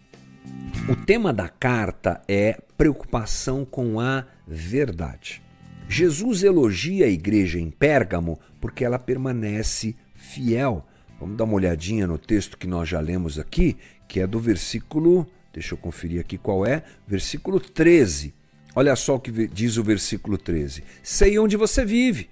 O 0.89 0.95
tema 0.95 1.33
da 1.33 1.49
carta 1.49 2.23
é 2.29 2.61
preocupação 2.77 3.65
com 3.65 3.99
a 3.99 4.25
verdade. 4.47 5.43
Jesus 5.89 6.43
elogia 6.43 7.07
a 7.07 7.09
igreja 7.09 7.59
em 7.59 7.71
Pérgamo 7.71 8.39
porque 8.61 8.85
ela 8.85 8.99
permanece 8.99 9.97
fiel. 10.15 10.87
Vamos 11.19 11.37
dar 11.37 11.45
uma 11.45 11.55
olhadinha 11.55 12.07
no 12.07 12.19
texto 12.19 12.59
que 12.59 12.67
nós 12.67 12.89
já 12.89 13.01
lemos 13.01 13.39
aqui, 13.39 13.77
que 14.07 14.21
é 14.21 14.27
do 14.27 14.39
versículo, 14.39 15.27
deixa 15.53 15.75
eu 15.75 15.79
conferir 15.79 16.21
aqui 16.21 16.37
qual 16.37 16.67
é, 16.67 16.83
versículo 17.07 17.59
13. 17.59 18.35
Olha 18.75 18.95
só 18.95 19.15
o 19.15 19.21
que 19.21 19.49
diz 19.49 19.79
o 19.79 19.83
versículo 19.83 20.37
13: 20.37 20.85
Sei 21.03 21.39
onde 21.39 21.57
você 21.57 21.85
vive 21.85 22.29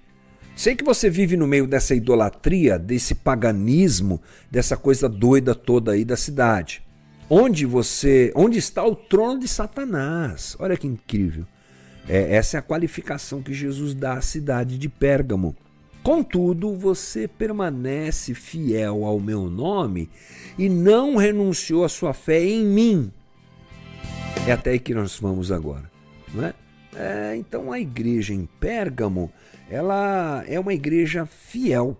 Sei 0.55 0.73
que 0.73 0.85
você 0.85 1.09
vive 1.09 1.35
no 1.35 1.45
meio 1.45 1.67
dessa 1.67 1.93
idolatria, 1.93 2.79
desse 2.79 3.13
paganismo, 3.13 4.21
dessa 4.49 4.77
coisa 4.77 5.09
doida 5.09 5.53
toda 5.53 5.91
aí 5.91 6.05
da 6.05 6.15
cidade. 6.15 6.81
Onde 7.29 7.65
você, 7.65 8.31
onde 8.35 8.57
está 8.57 8.85
o 8.85 8.95
trono 8.95 9.39
de 9.39 9.47
Satanás? 9.49 10.55
Olha 10.57 10.77
que 10.77 10.87
incrível. 10.87 11.45
É, 12.07 12.35
essa 12.35 12.55
é 12.55 12.59
a 12.59 12.63
qualificação 12.63 13.41
que 13.41 13.53
Jesus 13.53 13.93
dá 13.93 14.13
à 14.13 14.21
cidade 14.21 14.77
de 14.77 14.87
Pérgamo. 14.87 15.55
Contudo, 16.01 16.77
você 16.77 17.27
permanece 17.27 18.33
fiel 18.33 19.03
ao 19.03 19.19
meu 19.19 19.49
nome 19.49 20.09
e 20.57 20.69
não 20.69 21.17
renunciou 21.17 21.83
à 21.83 21.89
sua 21.89 22.13
fé 22.13 22.45
em 22.45 22.63
mim. 22.63 23.11
É 24.47 24.51
até 24.51 24.69
aí 24.69 24.79
que 24.79 24.93
nós 24.93 25.17
vamos 25.19 25.51
agora. 25.51 25.91
Não 26.33 26.45
é? 26.45 26.53
É, 26.95 27.35
então 27.35 27.71
a 27.71 27.79
igreja 27.79 28.33
em 28.33 28.45
Pérgamo, 28.45 29.31
ela 29.69 30.43
é 30.47 30.59
uma 30.59 30.73
igreja 30.73 31.25
fiel, 31.25 31.97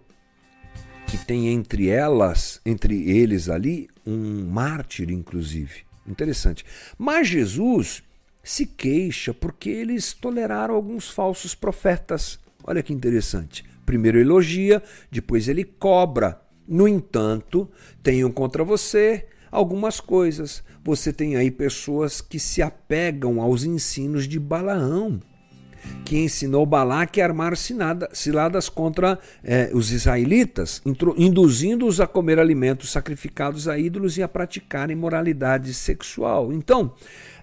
que 1.06 1.18
tem 1.18 1.50
entre 1.50 1.90
elas, 1.90 2.62
entre 2.66 3.10
eles 3.10 3.50
ali, 3.50 3.90
um 4.06 4.46
mártir, 4.46 5.12
inclusive. 5.12 5.84
Interessante. 6.08 6.66
Mas 6.98 7.28
Jesus 7.28 8.04
se 8.44 8.66
queixa 8.66 9.34
porque 9.34 9.70
eles 9.70 10.14
toleraram 10.14 10.75
alguns 10.75 11.10
falsos 11.10 11.56
profetas. 11.56 12.40
Olha 12.64 12.84
que 12.84 12.94
interessante. 12.94 13.66
Primeiro 13.86 14.20
elogia, 14.20 14.82
depois 15.12 15.48
ele 15.48 15.64
cobra. 15.64 16.42
No 16.68 16.88
entanto, 16.88 17.70
tenho 18.02 18.32
contra 18.32 18.64
você 18.64 19.28
algumas 19.52 20.00
coisas. 20.00 20.64
Você 20.86 21.12
tem 21.12 21.36
aí 21.36 21.50
pessoas 21.50 22.22
que 22.22 22.39
se 22.39 22.62
apegam 22.62 23.42
aos 23.42 23.63
ensinos 23.63 24.27
de 24.27 24.39
Balaão, 24.39 25.20
que 26.06 26.15
ensinou 26.15 26.63
Balaque 26.63 27.20
a 27.20 27.25
armar 27.25 27.54
ciladas 27.58 28.70
contra 28.70 29.18
eh, 29.44 29.72
os 29.74 29.92
israelitas, 29.92 30.84
induzindo-os 31.18 32.00
a 32.00 32.06
comer 32.06 32.38
alimentos 32.38 32.92
sacrificados 32.92 33.68
a 33.68 33.80
ídolos 33.80 34.15
e 34.20 34.22
a 34.22 34.27
praticar 34.27 34.92
imoralidade 34.92 35.74
sexual. 35.74 36.54
Então, 36.54 36.94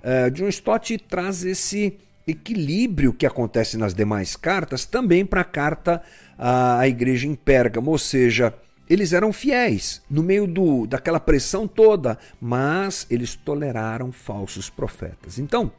eh, 0.05 0.31
John 0.31 0.47
Stott 0.49 0.97
traz 0.99 1.45
esse 1.45 1.99
equilíbrio 2.25 3.13
que 3.13 3.27
acontece 3.27 3.77
nas 3.77 3.93
demais 3.93 4.37
cartas 4.37 4.87
também 4.87 5.27
para 5.27 5.41
a 5.41 5.45
carta 5.45 6.01
à 6.39 6.87
igreja 6.87 7.27
em 7.27 7.35
Pérgamo, 7.35 7.91
ou 7.91 7.99
seja, 7.99 8.55
eles 8.93 9.15
eram 9.15 9.33
fiéis 9.33 10.03
no 10.11 10.23
meio 10.23 10.47
do, 10.47 10.87
daquela 10.87 11.19
pressão 11.19 11.67
toda, 11.67 12.19
mas 12.39 13.07
eles 13.09 13.35
toleraram 13.35 14.13
falsos 14.13 14.69
profetas. 14.69 15.39
Então, 15.39 15.73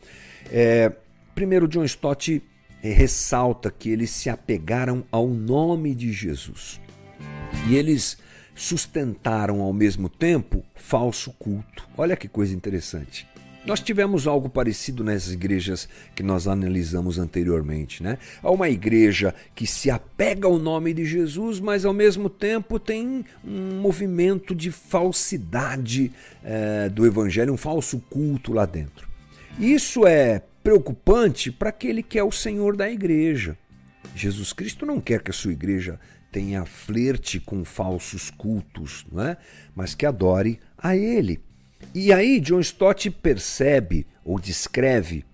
é, 0.51 0.91
primeiro 1.35 1.67
John 1.67 1.83
Stott 1.83 2.41
ressalta 2.81 3.69
que 3.69 3.89
eles 3.89 4.09
se 4.09 4.29
apegaram 4.29 5.05
ao 5.11 5.27
nome 5.27 5.93
de 5.93 6.11
Jesus 6.11 6.81
e 7.69 7.75
eles 7.75 8.17
sustentaram 8.55 9.61
ao 9.61 9.71
mesmo 9.71 10.09
tempo 10.09 10.63
falso 10.73 11.31
culto. 11.33 11.87
Olha 11.95 12.17
que 12.17 12.27
coisa 12.27 12.55
interessante. 12.55 13.27
Nós 13.65 13.79
tivemos 13.79 14.27
algo 14.27 14.49
parecido 14.49 15.05
nas 15.05 15.31
igrejas 15.31 15.87
que 16.13 16.21
nós 16.21 16.47
analisamos 16.47 17.17
anteriormente, 17.17 18.03
né? 18.03 18.17
Há 18.41 18.51
uma 18.51 18.69
igreja 18.69 19.33
que 19.55 19.65
se 19.65 19.89
apega 19.89 20.47
ao 20.47 20.59
nome 20.59 20.93
de 20.93 21.05
Jesus, 21.05 21.61
mas 21.61 21.85
ao 21.85 21.93
mesmo 21.93 22.29
tempo 22.29 22.77
tem 22.77 23.23
um 23.43 23.79
movimento 23.79 24.53
de 24.53 24.69
falsidade 24.69 26.11
é, 26.43 26.89
do 26.89 27.05
evangelho, 27.05 27.53
um 27.53 27.57
falso 27.57 27.99
culto 28.09 28.51
lá 28.51 28.65
dentro. 28.65 29.07
Isso 29.57 30.05
é 30.05 30.41
preocupante 30.61 31.49
para 31.49 31.69
aquele 31.69 32.03
que 32.03 32.19
é 32.19 32.23
o 32.23 32.31
Senhor 32.31 32.75
da 32.75 32.89
igreja. 32.89 33.57
Jesus 34.13 34.51
Cristo 34.51 34.85
não 34.85 34.99
quer 34.99 35.21
que 35.21 35.31
a 35.31 35.33
sua 35.33 35.53
igreja 35.53 35.99
tenha 36.31 36.65
flerte 36.65 37.39
com 37.39 37.63
falsos 37.63 38.29
cultos, 38.29 39.05
não 39.09 39.23
é? 39.23 39.37
mas 39.73 39.95
que 39.95 40.05
adore 40.05 40.59
a 40.77 40.97
Ele. 40.97 41.39
E 41.93 42.11
aí 42.11 42.39
John 42.39 42.59
Stott 42.59 43.09
percebe 43.09 44.05
ou 44.23 44.39
descreve 44.39 45.25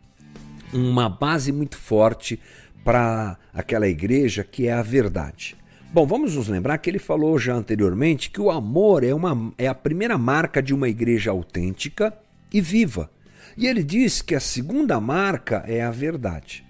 uma 0.73 1.09
base 1.09 1.51
muito 1.51 1.77
forte 1.77 2.39
para 2.83 3.37
aquela 3.53 3.87
igreja 3.87 4.43
que 4.43 4.67
é 4.67 4.73
a 4.73 4.81
verdade. 4.81 5.55
Bom, 5.91 6.05
vamos 6.05 6.35
nos 6.35 6.47
lembrar 6.47 6.77
que 6.77 6.89
ele 6.89 6.99
falou 6.99 7.39
já 7.39 7.55
anteriormente 7.55 8.29
que 8.29 8.39
o 8.39 8.51
amor 8.51 9.03
é, 9.03 9.13
uma, 9.13 9.51
é 9.57 9.67
a 9.67 9.73
primeira 9.73 10.17
marca 10.17 10.61
de 10.61 10.73
uma 10.73 10.87
igreja 10.87 11.31
autêntica 11.31 12.13
e 12.53 12.61
viva. 12.61 13.09
E 13.57 13.65
ele 13.65 13.83
diz 13.83 14.21
que 14.21 14.35
a 14.35 14.39
segunda 14.39 14.99
marca 14.99 15.63
é 15.67 15.81
a 15.81 15.89
verdade. 15.89 16.63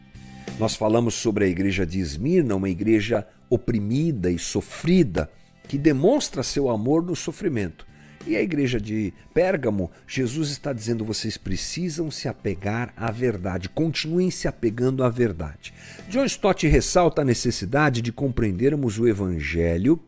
Nós 0.57 0.75
falamos 0.75 1.15
sobre 1.15 1.45
a 1.45 1.47
igreja 1.47 1.85
de 1.85 1.99
Esmirna, 1.99 2.55
uma 2.55 2.69
igreja 2.69 3.27
oprimida 3.49 4.31
e 4.31 4.39
sofrida, 4.39 5.29
que 5.67 5.77
demonstra 5.77 6.41
seu 6.41 6.69
amor 6.69 7.03
no 7.03 7.15
sofrimento. 7.15 7.85
E 8.27 8.35
a 8.35 8.41
igreja 8.41 8.79
de 8.79 9.13
Pérgamo, 9.33 9.89
Jesus 10.07 10.49
está 10.49 10.73
dizendo: 10.73 11.05
vocês 11.05 11.37
precisam 11.37 12.11
se 12.11 12.27
apegar 12.27 12.93
à 12.95 13.11
verdade, 13.11 13.69
continuem 13.69 14.29
se 14.29 14.47
apegando 14.47 15.03
à 15.03 15.09
verdade. 15.09 15.73
John 16.09 16.25
Stott 16.25 16.67
ressalta 16.67 17.21
a 17.21 17.25
necessidade 17.25 18.01
de 18.01 18.11
compreendermos 18.11 18.99
o 18.99 19.07
Evangelho 19.07 19.99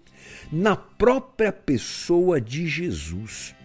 na 0.51 0.75
própria 0.75 1.51
pessoa 1.51 2.39
de 2.41 2.67
Jesus. 2.67 3.55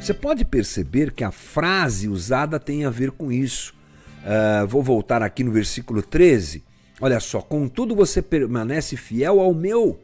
Você 0.00 0.12
pode 0.12 0.44
perceber 0.44 1.12
que 1.12 1.22
a 1.22 1.30
frase 1.30 2.08
usada 2.08 2.58
tem 2.58 2.84
a 2.84 2.90
ver 2.90 3.12
com 3.12 3.30
isso. 3.30 3.72
Uh, 4.24 4.66
vou 4.66 4.82
voltar 4.82 5.22
aqui 5.22 5.44
no 5.44 5.52
versículo 5.52 6.02
13. 6.02 6.64
Olha 7.00 7.20
só, 7.20 7.40
contudo 7.40 7.94
você 7.94 8.20
permanece 8.20 8.96
fiel 8.96 9.40
ao 9.40 9.54
meu 9.54 10.00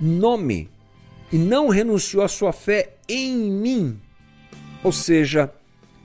nome 0.00 0.70
e 1.32 1.36
não 1.38 1.68
renunciou 1.68 2.22
à 2.22 2.28
sua 2.28 2.52
fé 2.52 2.94
em 3.08 3.50
mim. 3.50 4.00
Ou 4.82 4.92
seja, 4.92 5.52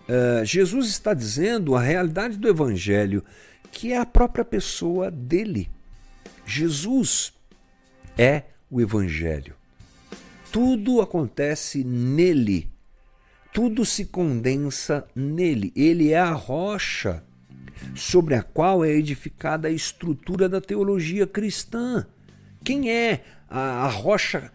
uh, 0.08 0.46
Jesus 0.46 0.88
está 0.88 1.14
dizendo 1.14 1.76
a 1.76 1.82
realidade 1.82 2.38
do 2.38 2.48
Evangelho, 2.48 3.24
que 3.72 3.94
é 3.94 3.98
a 3.98 4.06
própria 4.06 4.44
pessoa 4.44 5.10
dele. 5.10 5.70
Jesus 6.46 7.34
é 8.18 8.44
o 8.70 8.82
Evangelho. 8.82 9.56
Tudo 10.52 11.02
acontece 11.02 11.84
nele. 11.84 12.70
Tudo 13.54 13.86
se 13.86 14.06
condensa 14.06 15.08
nele. 15.16 15.72
Ele 15.76 16.12
é 16.12 16.20
a 16.20 16.32
rocha 16.32 17.24
sobre 17.96 18.36
a 18.36 18.44
qual 18.44 18.84
é 18.84 18.90
edificada 18.90 19.68
a 19.68 19.72
estrutura 19.72 20.48
da 20.48 20.62
teologia 20.62 21.26
cristã. 21.26 22.06
Quem 22.64 22.92
é 22.92 23.24
a 23.50 23.88
rocha 23.88 24.52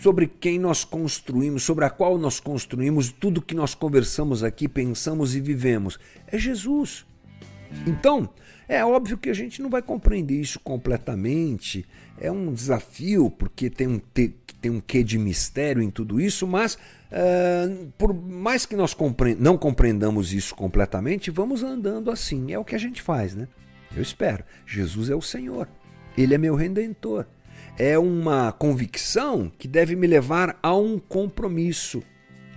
sobre 0.00 0.26
quem 0.26 0.58
nós 0.58 0.84
construímos, 0.84 1.62
sobre 1.62 1.84
a 1.84 1.90
qual 1.90 2.18
nós 2.18 2.40
construímos 2.40 3.12
tudo 3.12 3.42
que 3.42 3.54
nós 3.54 3.74
conversamos 3.74 4.42
aqui, 4.42 4.68
pensamos 4.68 5.34
e 5.34 5.40
vivemos. 5.40 5.98
É 6.26 6.38
Jesus. 6.38 7.06
Então, 7.86 8.28
é 8.68 8.84
óbvio 8.84 9.18
que 9.18 9.30
a 9.30 9.34
gente 9.34 9.62
não 9.62 9.70
vai 9.70 9.82
compreender 9.82 10.40
isso 10.40 10.58
completamente. 10.60 11.86
É 12.18 12.30
um 12.30 12.52
desafio, 12.52 13.30
porque 13.30 13.70
tem 13.70 13.86
um, 13.86 13.98
tem 13.98 14.70
um 14.70 14.80
quê 14.80 15.02
de 15.02 15.18
mistério 15.18 15.82
em 15.82 15.90
tudo 15.90 16.20
isso, 16.20 16.46
mas 16.46 16.74
uh, 16.74 17.92
por 17.98 18.14
mais 18.14 18.66
que 18.66 18.76
nós 18.76 18.94
compre 18.94 19.34
não 19.34 19.56
compreendamos 19.58 20.32
isso 20.32 20.54
completamente, 20.54 21.30
vamos 21.30 21.62
andando 21.62 22.10
assim. 22.10 22.52
É 22.52 22.58
o 22.58 22.64
que 22.64 22.74
a 22.74 22.78
gente 22.78 23.02
faz, 23.02 23.34
né? 23.34 23.48
Eu 23.94 24.02
espero. 24.02 24.44
Jesus 24.66 25.10
é 25.10 25.14
o 25.14 25.22
Senhor. 25.22 25.68
Ele 26.16 26.34
é 26.34 26.38
meu 26.38 26.54
redentor 26.54 27.26
é 27.78 27.98
uma 27.98 28.52
convicção 28.52 29.50
que 29.58 29.66
deve 29.66 29.96
me 29.96 30.06
levar 30.06 30.58
a 30.62 30.74
um 30.76 30.98
compromisso 30.98 32.02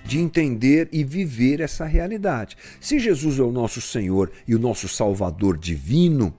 de 0.03 0.19
entender 0.19 0.87
e 0.91 1.03
viver 1.03 1.61
essa 1.61 1.85
realidade. 1.85 2.55
Se 2.79 2.99
Jesus 2.99 3.39
é 3.39 3.43
o 3.43 3.51
nosso 3.51 3.81
Senhor 3.81 4.31
e 4.47 4.53
o 4.53 4.59
nosso 4.59 4.87
Salvador 4.87 5.57
divino, 5.57 6.33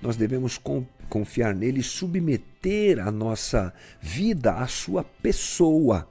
nós 0.00 0.16
devemos 0.16 0.60
confiar 1.08 1.54
nele 1.54 1.80
e 1.80 1.84
submeter 1.84 2.98
a 2.98 3.12
nossa 3.12 3.72
vida 4.00 4.54
à 4.54 4.66
sua 4.66 5.04
pessoa. 5.04 6.08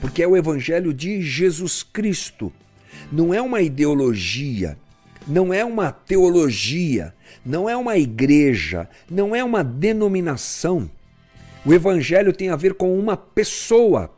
Porque 0.00 0.22
é 0.22 0.28
o 0.28 0.36
evangelho 0.36 0.92
de 0.92 1.22
Jesus 1.22 1.82
Cristo. 1.82 2.52
Não 3.10 3.32
é 3.32 3.40
uma 3.40 3.62
ideologia, 3.62 4.76
não 5.26 5.52
é 5.52 5.64
uma 5.64 5.90
teologia, 5.90 7.14
não 7.44 7.68
é 7.68 7.76
uma 7.76 7.96
igreja, 7.96 8.88
não 9.10 9.34
é 9.34 9.42
uma 9.42 9.64
denominação 9.64 10.90
o 11.64 11.72
evangelho 11.72 12.32
tem 12.32 12.50
a 12.50 12.56
ver 12.56 12.74
com 12.74 12.98
uma 12.98 13.16
pessoa. 13.16 14.14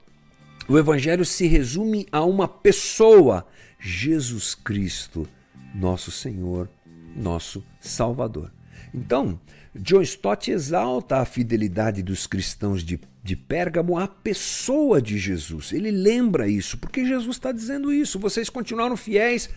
O 0.69 0.77
evangelho 0.77 1.25
se 1.25 1.47
resume 1.47 2.07
a 2.11 2.25
uma 2.25 2.49
pessoa, 2.49 3.47
Jesus 3.79 4.55
Cristo, 4.55 5.29
nosso 5.75 6.11
Senhor, 6.11 6.69
nosso 7.15 7.65
Salvador. 7.81 8.53
Então, 8.93 9.39
John 9.75 10.03
Stott 10.03 10.51
exalta 10.51 11.19
a 11.19 11.25
fidelidade 11.25 12.03
dos 12.03 12.27
cristãos 12.27 12.83
de, 12.83 12.99
de 13.23 13.37
Pérgamo 13.37 13.97
à 13.97 14.09
pessoa 14.09 15.01
de 15.01 15.19
Jesus. 15.19 15.73
Ele 15.73 15.91
lembra 15.91 16.49
isso, 16.49 16.79
porque 16.79 17.07
Jesus 17.07 17.37
está 17.37 17.53
dizendo 17.53 17.93
isso. 17.93 18.19
Vocês 18.19 18.51
continuaram 18.51 18.97
fiéis 18.97 19.49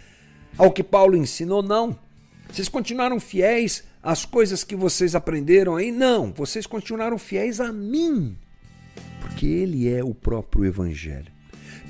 ao 0.57 0.71
que 0.71 0.83
Paulo 0.83 1.15
ensinou? 1.15 1.63
Não. 1.63 1.97
Vocês 2.51 2.69
continuaram 2.69 3.19
fiéis 3.19 3.83
as 4.01 4.25
coisas 4.25 4.63
que 4.63 4.75
vocês 4.75 5.15
aprenderam 5.15 5.75
aí. 5.75 5.91
Não, 5.91 6.31
vocês 6.31 6.65
continuaram 6.65 7.17
fiéis 7.17 7.59
a 7.59 7.71
mim, 7.71 8.37
porque 9.21 9.45
Ele 9.45 9.91
é 9.91 10.03
o 10.03 10.13
próprio 10.13 10.65
Evangelho. 10.65 11.31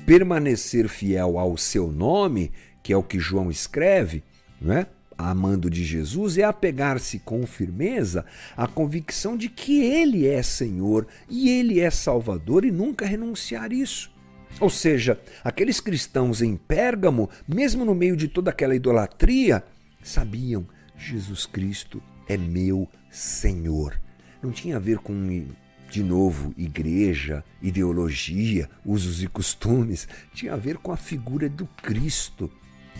Permanecer 0.04 0.88
fiel 0.88 1.38
ao 1.38 1.56
seu 1.56 1.90
nome, 1.90 2.52
que 2.82 2.92
é 2.92 2.96
o 2.96 3.02
que 3.02 3.18
João 3.18 3.50
escreve, 3.50 4.22
não 4.60 4.74
é? 4.74 4.86
amando 5.28 5.68
de 5.68 5.84
Jesus 5.84 6.38
é 6.38 6.44
apegar-se 6.44 7.18
com 7.18 7.46
firmeza 7.46 8.24
à 8.56 8.66
convicção 8.66 9.36
de 9.36 9.48
que 9.48 9.82
Ele 9.82 10.26
é 10.26 10.42
Senhor 10.42 11.06
e 11.28 11.50
Ele 11.50 11.78
é 11.80 11.90
Salvador 11.90 12.64
e 12.64 12.70
nunca 12.70 13.04
renunciar 13.04 13.72
isso. 13.72 14.10
Ou 14.58 14.70
seja, 14.70 15.20
aqueles 15.44 15.80
cristãos 15.80 16.42
em 16.42 16.56
Pérgamo, 16.56 17.28
mesmo 17.46 17.84
no 17.84 17.94
meio 17.94 18.16
de 18.16 18.28
toda 18.28 18.50
aquela 18.50 18.74
idolatria, 18.74 19.62
sabiam: 20.02 20.66
Jesus 21.00 21.46
Cristo 21.46 22.02
é 22.28 22.36
meu 22.36 22.86
Senhor. 23.10 23.98
Não 24.42 24.52
tinha 24.52 24.76
a 24.76 24.78
ver 24.78 24.98
com, 24.98 25.46
de 25.90 26.02
novo, 26.02 26.54
igreja, 26.56 27.42
ideologia, 27.62 28.68
usos 28.84 29.22
e 29.22 29.26
costumes. 29.26 30.06
Tinha 30.34 30.52
a 30.52 30.56
ver 30.56 30.76
com 30.76 30.92
a 30.92 30.96
figura 30.96 31.48
do 31.48 31.66
Cristo, 31.82 32.50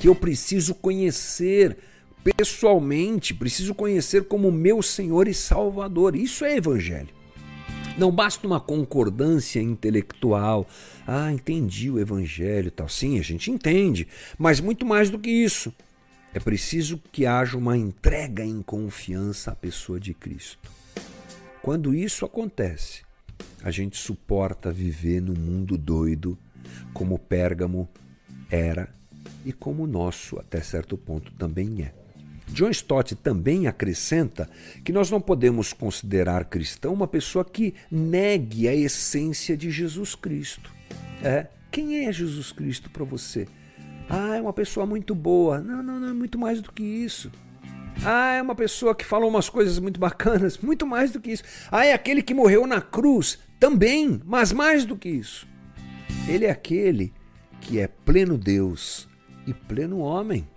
que 0.01 0.09
eu 0.09 0.15
preciso 0.15 0.75
conhecer 0.75 1.77
pessoalmente, 2.25 3.35
preciso 3.35 3.75
conhecer 3.75 4.25
como 4.25 4.51
meu 4.51 4.83
Senhor 4.83 5.29
e 5.29 5.35
Salvador. 5.35 6.17
Isso 6.17 6.45
é 6.45 6.57
evangelho. 6.57 7.21
Não 7.99 8.11
basta 8.11 8.47
uma 8.47 8.61
concordância 8.61 9.61
intelectual. 9.61 10.67
Ah, 11.07 11.33
entendi 11.33 11.91
o 11.91 11.99
evangelho, 11.99 12.71
tal. 12.71 12.89
Sim, 12.89 13.19
a 13.19 13.23
gente 13.23 13.51
entende, 13.51 14.09
mas 14.39 14.59
muito 14.59 14.87
mais 14.87 15.11
do 15.11 15.19
que 15.19 15.31
isso. 15.31 15.73
É 16.33 16.39
preciso 16.39 17.01
que 17.11 17.27
haja 17.27 17.59
uma 17.59 17.77
entrega 17.77 18.45
em 18.45 18.63
confiança 18.63 19.51
à 19.51 19.55
pessoa 19.55 19.99
de 19.99 20.15
Cristo. 20.15 20.71
Quando 21.61 21.93
isso 21.93 22.25
acontece, 22.25 23.03
a 23.63 23.71
gente 23.71 23.97
suporta 23.97 24.73
viver 24.73 25.21
no 25.21 25.35
mundo 25.35 25.77
doido, 25.77 26.39
como 26.93 27.19
Pérgamo 27.19 27.89
era 28.49 28.95
e 29.45 29.53
como 29.53 29.85
o 29.85 29.87
nosso, 29.87 30.39
até 30.39 30.61
certo 30.61 30.97
ponto, 30.97 31.33
também 31.33 31.83
é. 31.83 31.95
John 32.49 32.71
Stott 32.71 33.15
também 33.17 33.67
acrescenta 33.67 34.49
que 34.85 34.93
nós 34.93 35.11
não 35.11 35.21
podemos 35.21 35.73
considerar 35.73 36.45
cristão 36.45 36.93
uma 36.93 37.07
pessoa 37.07 37.45
que 37.45 37.75
negue 37.91 38.69
a 38.69 38.75
essência 38.75 39.57
de 39.57 39.71
Jesus 39.71 40.15
Cristo. 40.15 40.73
É, 41.23 41.47
quem 41.71 42.07
é 42.07 42.13
Jesus 42.13 42.53
Cristo 42.53 42.89
para 42.91 43.05
você? 43.05 43.47
Ah, 44.11 44.37
é 44.37 44.41
uma 44.41 44.53
pessoa 44.53 44.85
muito 44.85 45.15
boa. 45.15 45.61
Não, 45.61 45.83
não, 45.85 46.01
não, 46.01 46.09
é 46.09 46.13
muito 46.13 46.37
mais 46.37 46.61
do 46.61 46.73
que 46.73 46.83
isso. 46.83 47.31
Ah, 48.05 48.33
é 48.33 48.43
uma 48.43 48.57
pessoa 48.57 48.93
que 48.93 49.05
falou 49.05 49.31
umas 49.31 49.49
coisas 49.49 49.79
muito 49.79 50.01
bacanas, 50.01 50.59
muito 50.63 50.85
mais 50.85 51.13
do 51.13 51.21
que 51.21 51.31
isso. 51.31 51.45
Ah, 51.71 51.87
é 51.87 51.93
aquele 51.93 52.21
que 52.21 52.35
morreu 52.35 52.67
na 52.67 52.81
cruz, 52.81 53.39
também, 53.61 54.21
mas 54.25 54.53
mais 54.53 54.85
do 54.85 54.97
que 54.97 55.09
isso. 55.09 55.47
Ele 56.27 56.45
é 56.45 56.51
aquele 56.51 57.15
que 57.61 57.79
é 57.79 57.87
pleno 57.87 58.37
Deus 58.37 59.09
e 59.47 59.55
pleno 59.55 60.01
homem 60.01 60.49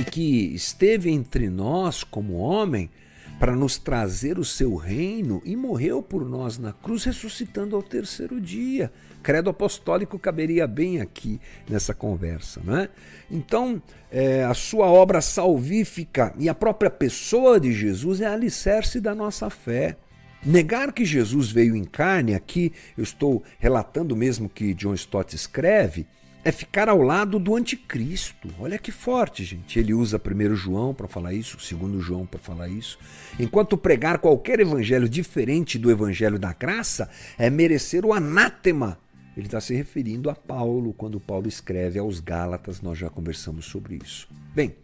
e 0.00 0.04
que 0.04 0.54
esteve 0.54 1.10
entre 1.10 1.48
nós 1.48 2.02
como 2.02 2.38
homem 2.38 2.90
para 3.38 3.54
nos 3.54 3.78
trazer 3.78 4.38
o 4.38 4.44
seu 4.44 4.74
reino 4.74 5.40
e 5.44 5.54
morreu 5.54 6.02
por 6.02 6.28
nós 6.28 6.58
na 6.58 6.72
cruz, 6.72 7.04
ressuscitando 7.04 7.76
ao 7.76 7.82
terceiro 7.82 8.40
dia. 8.40 8.92
Credo 9.28 9.50
apostólico 9.50 10.18
caberia 10.18 10.66
bem 10.66 11.02
aqui 11.02 11.38
nessa 11.68 11.92
conversa, 11.92 12.62
não 12.64 12.78
é? 12.78 12.88
Então, 13.30 13.82
é, 14.10 14.42
a 14.42 14.54
sua 14.54 14.86
obra 14.86 15.20
salvífica 15.20 16.32
e 16.38 16.48
a 16.48 16.54
própria 16.54 16.90
pessoa 16.90 17.60
de 17.60 17.70
Jesus 17.74 18.22
é 18.22 18.26
alicerce 18.26 19.02
da 19.02 19.14
nossa 19.14 19.50
fé. 19.50 19.98
Negar 20.42 20.94
que 20.94 21.04
Jesus 21.04 21.50
veio 21.50 21.76
em 21.76 21.84
carne, 21.84 22.34
aqui 22.34 22.72
eu 22.96 23.04
estou 23.04 23.42
relatando 23.58 24.16
mesmo 24.16 24.48
que 24.48 24.72
John 24.72 24.94
Stott 24.94 25.36
escreve, 25.36 26.06
é 26.42 26.50
ficar 26.50 26.88
ao 26.88 27.02
lado 27.02 27.38
do 27.38 27.54
anticristo. 27.54 28.48
Olha 28.58 28.78
que 28.78 28.90
forte, 28.90 29.44
gente. 29.44 29.78
Ele 29.78 29.92
usa 29.92 30.18
primeiro 30.18 30.56
João 30.56 30.94
para 30.94 31.06
falar 31.06 31.34
isso, 31.34 31.60
segundo 31.60 32.00
João 32.00 32.24
para 32.24 32.40
falar 32.40 32.68
isso. 32.68 32.98
Enquanto 33.38 33.76
pregar 33.76 34.20
qualquer 34.20 34.58
evangelho 34.58 35.06
diferente 35.06 35.78
do 35.78 35.90
evangelho 35.90 36.38
da 36.38 36.54
graça 36.54 37.10
é 37.36 37.50
merecer 37.50 38.06
o 38.06 38.14
anátema. 38.14 38.98
Ele 39.38 39.46
está 39.46 39.60
se 39.60 39.72
referindo 39.72 40.28
a 40.28 40.34
Paulo 40.34 40.92
quando 40.92 41.20
Paulo 41.20 41.46
escreve 41.46 41.96
aos 41.96 42.18
Gálatas, 42.18 42.82
nós 42.82 42.98
já 42.98 43.08
conversamos 43.08 43.66
sobre 43.66 44.00
isso. 44.02 44.28
Bem, 44.52 44.74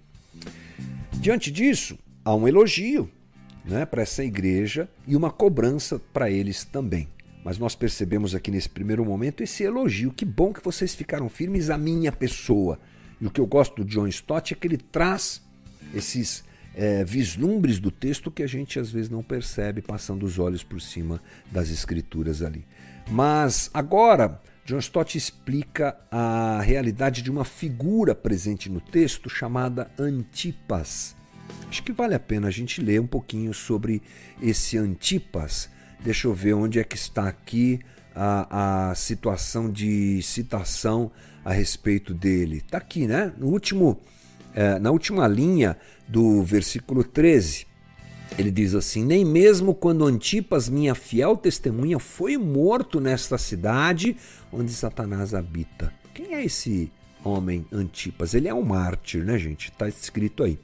diante 1.14 1.50
disso, 1.50 1.98
há 2.24 2.32
um 2.36 2.46
elogio 2.46 3.10
né, 3.64 3.84
para 3.84 4.02
essa 4.02 4.22
igreja 4.22 4.88
e 5.08 5.16
uma 5.16 5.32
cobrança 5.32 6.00
para 6.12 6.30
eles 6.30 6.62
também. 6.62 7.08
Mas 7.44 7.58
nós 7.58 7.74
percebemos 7.74 8.32
aqui 8.32 8.52
nesse 8.52 8.68
primeiro 8.68 9.04
momento 9.04 9.42
esse 9.42 9.64
elogio. 9.64 10.12
Que 10.12 10.24
bom 10.24 10.52
que 10.52 10.62
vocês 10.62 10.94
ficaram 10.94 11.28
firmes 11.28 11.68
à 11.68 11.76
minha 11.76 12.12
pessoa. 12.12 12.78
E 13.20 13.26
o 13.26 13.32
que 13.32 13.40
eu 13.40 13.46
gosto 13.48 13.82
do 13.82 13.84
John 13.84 14.06
Stott 14.06 14.54
é 14.54 14.56
que 14.56 14.68
ele 14.68 14.78
traz 14.78 15.42
esses 15.92 16.44
é, 16.76 17.02
vislumbres 17.02 17.80
do 17.80 17.90
texto 17.90 18.30
que 18.30 18.44
a 18.44 18.46
gente 18.46 18.78
às 18.78 18.88
vezes 18.88 19.10
não 19.10 19.22
percebe 19.24 19.82
passando 19.82 20.24
os 20.24 20.38
olhos 20.38 20.62
por 20.62 20.80
cima 20.80 21.20
das 21.50 21.70
escrituras 21.70 22.40
ali. 22.40 22.64
Mas 23.10 23.70
agora, 23.72 24.40
John 24.64 24.78
Stott 24.78 25.16
explica 25.16 25.96
a 26.10 26.60
realidade 26.62 27.22
de 27.22 27.30
uma 27.30 27.44
figura 27.44 28.14
presente 28.14 28.70
no 28.70 28.80
texto 28.80 29.28
chamada 29.28 29.90
Antipas. 29.98 31.14
Acho 31.68 31.82
que 31.82 31.92
vale 31.92 32.14
a 32.14 32.20
pena 32.20 32.48
a 32.48 32.50
gente 32.50 32.80
ler 32.80 33.00
um 33.00 33.06
pouquinho 33.06 33.52
sobre 33.52 34.02
esse 34.40 34.78
Antipas 34.78 35.68
Deixa 36.04 36.28
eu 36.28 36.34
ver 36.34 36.52
onde 36.52 36.78
é 36.78 36.84
que 36.84 36.96
está 36.96 37.26
aqui 37.26 37.80
a, 38.14 38.90
a 38.90 38.94
situação 38.94 39.72
de 39.72 40.20
citação 40.20 41.10
a 41.42 41.50
respeito 41.50 42.12
dele. 42.12 42.58
Está 42.58 42.76
aqui, 42.76 43.06
né? 43.06 43.32
No 43.38 43.46
último, 43.46 43.98
é, 44.54 44.78
na 44.78 44.90
última 44.90 45.26
linha 45.26 45.78
do 46.06 46.42
versículo 46.42 47.02
13. 47.02 47.66
Ele 48.38 48.50
diz 48.50 48.74
assim: 48.74 49.04
Nem 49.04 49.24
mesmo 49.24 49.74
quando 49.74 50.04
Antipas, 50.04 50.68
minha 50.68 50.94
fiel 50.94 51.36
testemunha, 51.36 51.98
foi 51.98 52.36
morto 52.36 53.00
nesta 53.00 53.38
cidade 53.38 54.16
onde 54.52 54.72
Satanás 54.72 55.34
habita. 55.34 55.92
Quem 56.12 56.34
é 56.34 56.44
esse 56.44 56.90
homem 57.24 57.64
Antipas? 57.72 58.34
Ele 58.34 58.48
é 58.48 58.54
um 58.54 58.62
mártir, 58.62 59.24
né, 59.24 59.38
gente? 59.38 59.70
Está 59.70 59.88
escrito 59.88 60.42
aí. 60.42 60.58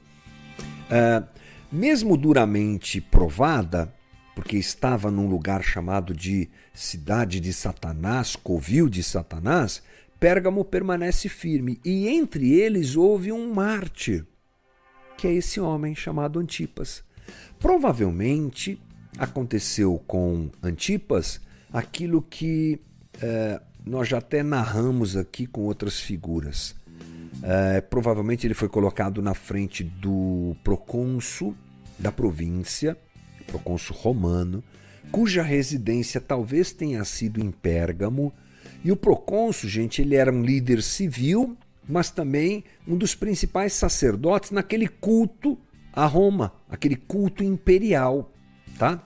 É, 0.89 1.23
mesmo 1.71 2.17
duramente 2.17 2.99
provada, 2.99 3.93
porque 4.35 4.57
estava 4.57 5.09
num 5.09 5.29
lugar 5.29 5.63
chamado 5.63 6.13
de 6.13 6.49
cidade 6.73 7.39
de 7.39 7.53
Satanás, 7.53 8.35
covil 8.35 8.89
de 8.89 9.01
Satanás, 9.01 9.81
Pérgamo 10.21 10.63
permanece 10.63 11.27
firme 11.27 11.79
e 11.83 12.07
entre 12.07 12.53
eles 12.53 12.95
houve 12.95 13.31
um 13.31 13.51
mártir, 13.51 14.23
que 15.17 15.25
é 15.25 15.33
esse 15.33 15.59
homem 15.59 15.95
chamado 15.95 16.37
Antipas. 16.37 17.03
Provavelmente 17.59 18.79
aconteceu 19.17 20.01
com 20.07 20.49
Antipas 20.63 21.39
aquilo 21.71 22.21
que 22.21 22.79
é, 23.21 23.61
nós 23.85 24.07
já 24.07 24.17
até 24.17 24.43
narramos 24.43 25.15
aqui 25.15 25.45
com 25.45 25.61
outras 25.61 25.99
figuras. 25.99 26.75
É, 27.43 27.81
provavelmente 27.81 28.45
ele 28.45 28.53
foi 28.53 28.69
colocado 28.69 29.21
na 29.21 29.33
frente 29.33 29.83
do 29.83 30.55
procônsul 30.63 31.55
da 31.97 32.11
província 32.11 32.97
procônsul 33.51 33.95
romano, 33.95 34.63
cuja 35.11 35.43
residência 35.43 36.21
talvez 36.21 36.71
tenha 36.71 37.03
sido 37.03 37.41
em 37.41 37.51
Pérgamo. 37.51 38.33
E 38.83 38.91
o 38.91 38.95
procônsul, 38.95 39.69
gente, 39.69 40.01
ele 40.01 40.15
era 40.15 40.31
um 40.31 40.41
líder 40.41 40.81
civil, 40.81 41.57
mas 41.87 42.09
também 42.09 42.63
um 42.87 42.95
dos 42.95 43.13
principais 43.13 43.73
sacerdotes 43.73 44.51
naquele 44.51 44.87
culto 44.87 45.57
a 45.93 46.05
Roma, 46.05 46.53
aquele 46.69 46.95
culto 46.95 47.43
imperial, 47.43 48.31
tá? 48.77 49.01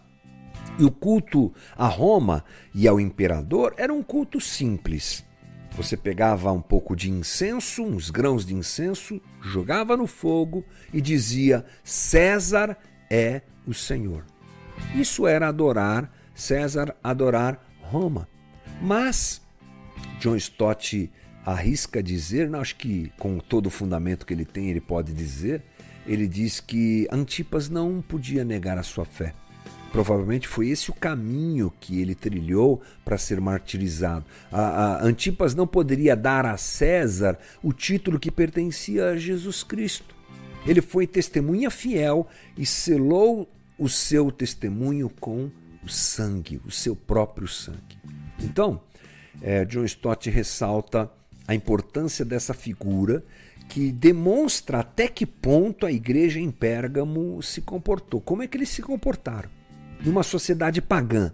E 0.77 0.83
o 0.83 0.91
culto 0.91 1.53
a 1.75 1.87
Roma 1.87 2.43
e 2.73 2.87
ao 2.87 2.99
imperador 2.99 3.73
era 3.77 3.93
um 3.93 4.03
culto 4.03 4.41
simples. 4.41 5.23
Você 5.71 5.97
pegava 5.97 6.51
um 6.51 6.61
pouco 6.61 6.95
de 6.95 7.09
incenso, 7.09 7.83
uns 7.83 8.09
grãos 8.09 8.45
de 8.45 8.53
incenso, 8.53 9.21
jogava 9.41 9.97
no 9.97 10.07
fogo 10.07 10.63
e 10.93 11.01
dizia: 11.01 11.65
César 11.83 12.77
é 13.09 13.41
o 13.67 13.73
Senhor. 13.73 14.25
Isso 14.93 15.27
era 15.27 15.47
adorar 15.47 16.11
César, 16.33 16.95
adorar 17.03 17.59
Roma. 17.81 18.27
Mas 18.81 19.41
John 20.19 20.35
Stott 20.35 21.11
arrisca 21.45 22.01
dizer, 22.01 22.49
não, 22.49 22.59
acho 22.59 22.75
que 22.75 23.11
com 23.19 23.37
todo 23.37 23.67
o 23.67 23.71
fundamento 23.71 24.25
que 24.25 24.33
ele 24.33 24.45
tem, 24.45 24.69
ele 24.69 24.81
pode 24.81 25.13
dizer, 25.13 25.63
ele 26.05 26.27
diz 26.27 26.59
que 26.59 27.07
Antipas 27.11 27.69
não 27.69 28.01
podia 28.01 28.43
negar 28.43 28.77
a 28.77 28.83
sua 28.83 29.05
fé. 29.05 29.33
Provavelmente 29.91 30.47
foi 30.47 30.67
esse 30.69 30.89
o 30.91 30.93
caminho 30.93 31.71
que 31.79 32.01
ele 32.01 32.13
trilhou 32.13 32.81
para 33.05 33.17
ser 33.17 33.39
martirizado. 33.39 34.25
A, 34.51 34.97
a 34.97 35.03
Antipas 35.05 35.55
não 35.55 35.65
poderia 35.65 36.15
dar 36.15 36.45
a 36.45 36.57
César 36.57 37.39
o 37.63 37.71
título 37.71 38.19
que 38.19 38.29
pertencia 38.29 39.11
a 39.11 39.17
Jesus 39.17 39.63
Cristo. 39.63 40.13
Ele 40.67 40.81
foi 40.81 41.07
testemunha 41.07 41.71
fiel 41.71 42.27
e 42.57 42.65
selou 42.65 43.49
o 43.77 43.87
seu 43.87 44.31
testemunho 44.31 45.09
com 45.09 45.49
o 45.81 45.87
sangue, 45.87 46.59
o 46.65 46.71
seu 46.71 46.95
próprio 46.95 47.47
sangue. 47.47 47.97
Então, 48.39 48.81
é, 49.41 49.63
John 49.63 49.85
Stott 49.85 50.29
ressalta 50.29 51.09
a 51.47 51.53
importância 51.53 52.25
dessa 52.25 52.53
figura 52.53 53.23
que 53.67 53.91
demonstra 53.91 54.80
até 54.80 55.08
que 55.08 55.25
ponto 55.25 55.86
a 55.86 55.91
igreja 55.91 56.39
em 56.39 56.51
Pérgamo 56.51 57.41
se 57.41 57.62
comportou. 57.62 58.21
Como 58.21 58.43
é 58.43 58.47
que 58.47 58.58
eles 58.58 58.69
se 58.69 58.82
comportaram? 58.82 59.49
Numa 60.04 60.23
sociedade 60.23 60.82
pagã, 60.82 61.34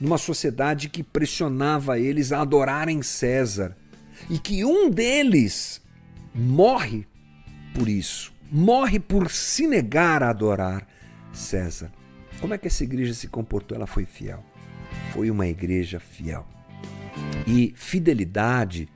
numa 0.00 0.18
sociedade 0.18 0.88
que 0.88 1.02
pressionava 1.02 1.98
eles 1.98 2.32
a 2.32 2.40
adorarem 2.40 3.02
César, 3.02 3.76
e 4.28 4.38
que 4.38 4.64
um 4.64 4.90
deles 4.90 5.80
morre 6.34 7.06
por 7.74 7.88
isso, 7.88 8.32
morre 8.50 9.00
por 9.00 9.30
se 9.30 9.66
negar 9.66 10.22
a 10.22 10.30
adorar 10.30 10.86
César. 11.32 11.90
Como 12.40 12.54
é 12.54 12.58
que 12.58 12.66
essa 12.66 12.84
igreja 12.84 13.14
se 13.14 13.28
comportou? 13.28 13.76
Ela 13.76 13.86
foi 13.86 14.04
fiel. 14.04 14.44
Foi 15.12 15.30
uma 15.30 15.46
igreja 15.46 16.00
fiel. 16.00 16.46
E 17.46 17.72
fidelidade 17.76 18.88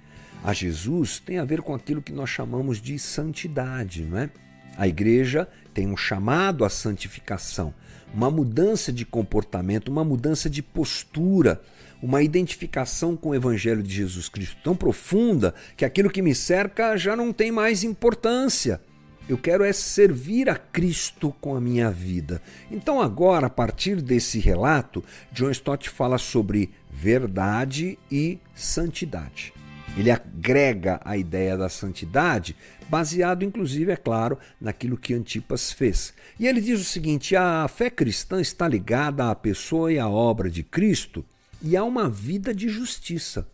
a 0.45 0.53
Jesus 0.53 1.19
tem 1.19 1.39
a 1.39 1.45
ver 1.45 1.63
com 1.63 1.75
aquilo 1.75 2.03
que 2.03 2.13
nós 2.13 2.31
chamamos 2.31 2.81
de 2.81 2.99
santidade, 2.99 4.03
não 4.05 4.19
é? 4.19 4.31
A 4.77 4.87
igreja 4.87 5.49
tem 5.73 5.89
um 5.89 5.97
chamado 5.97 6.65
à 6.65 6.69
santificação, 6.69 7.73
uma 8.13 8.31
mudança 8.31 8.93
de 8.93 9.05
comportamento, 9.07 9.89
uma 9.89 10.05
mudança 10.05 10.51
de 10.51 10.63
postura, 10.63 11.61
uma 12.03 12.23
identificação 12.23 13.17
com 13.17 13.31
o 13.31 13.35
Evangelho 13.35 13.83
de 13.83 13.95
Jesus 13.95 14.29
Cristo 14.29 14.57
tão 14.63 14.77
profunda 14.77 15.55
que 15.77 15.85
aquilo 15.85 16.11
que 16.11 16.23
me 16.23 16.35
cerca 16.35 16.97
já 16.97 17.17
não 17.17 17.33
tem 17.33 17.51
mais 17.51 17.83
importância. 17.83 18.81
Eu 19.29 19.37
quero 19.37 19.65
é 19.65 19.73
servir 19.73 20.49
a 20.49 20.55
Cristo 20.55 21.35
com 21.41 21.57
a 21.57 21.61
minha 21.61 21.91
vida. 21.91 22.41
Então, 22.71 23.01
agora, 23.01 23.49
a 23.49 23.51
partir 23.51 24.01
desse 24.01 24.39
relato, 24.39 25.03
John 25.33 25.51
Stott 25.51 25.91
fala 25.91 26.17
sobre 26.17 26.71
verdade 26.89 27.99
e 28.11 28.39
santidade. 28.55 29.53
Ele 29.97 30.11
agrega 30.11 31.01
a 31.03 31.17
ideia 31.17 31.57
da 31.57 31.71
santidade, 31.71 32.55
baseado 32.89 33.43
inclusive, 33.45 33.91
é 33.91 33.97
claro, 33.97 34.39
naquilo 34.61 34.99
que 34.99 35.15
Antipas 35.15 35.73
fez. 35.73 36.13
E 36.39 36.47
ele 36.47 36.61
diz 36.61 36.81
o 36.81 36.85
seguinte: 36.85 37.35
a 37.35 37.67
fé 37.67 37.89
cristã 37.89 38.41
está 38.41 38.69
ligada 38.69 39.31
à 39.31 39.35
pessoa 39.35 39.91
e 39.91 39.99
à 39.99 40.07
obra 40.07 40.51
de 40.51 40.63
Cristo 40.63 41.25
e 41.63 41.77
a 41.77 41.83
uma 41.83 42.11
vida 42.11 42.55
de 42.55 42.69
justiça. 42.69 43.49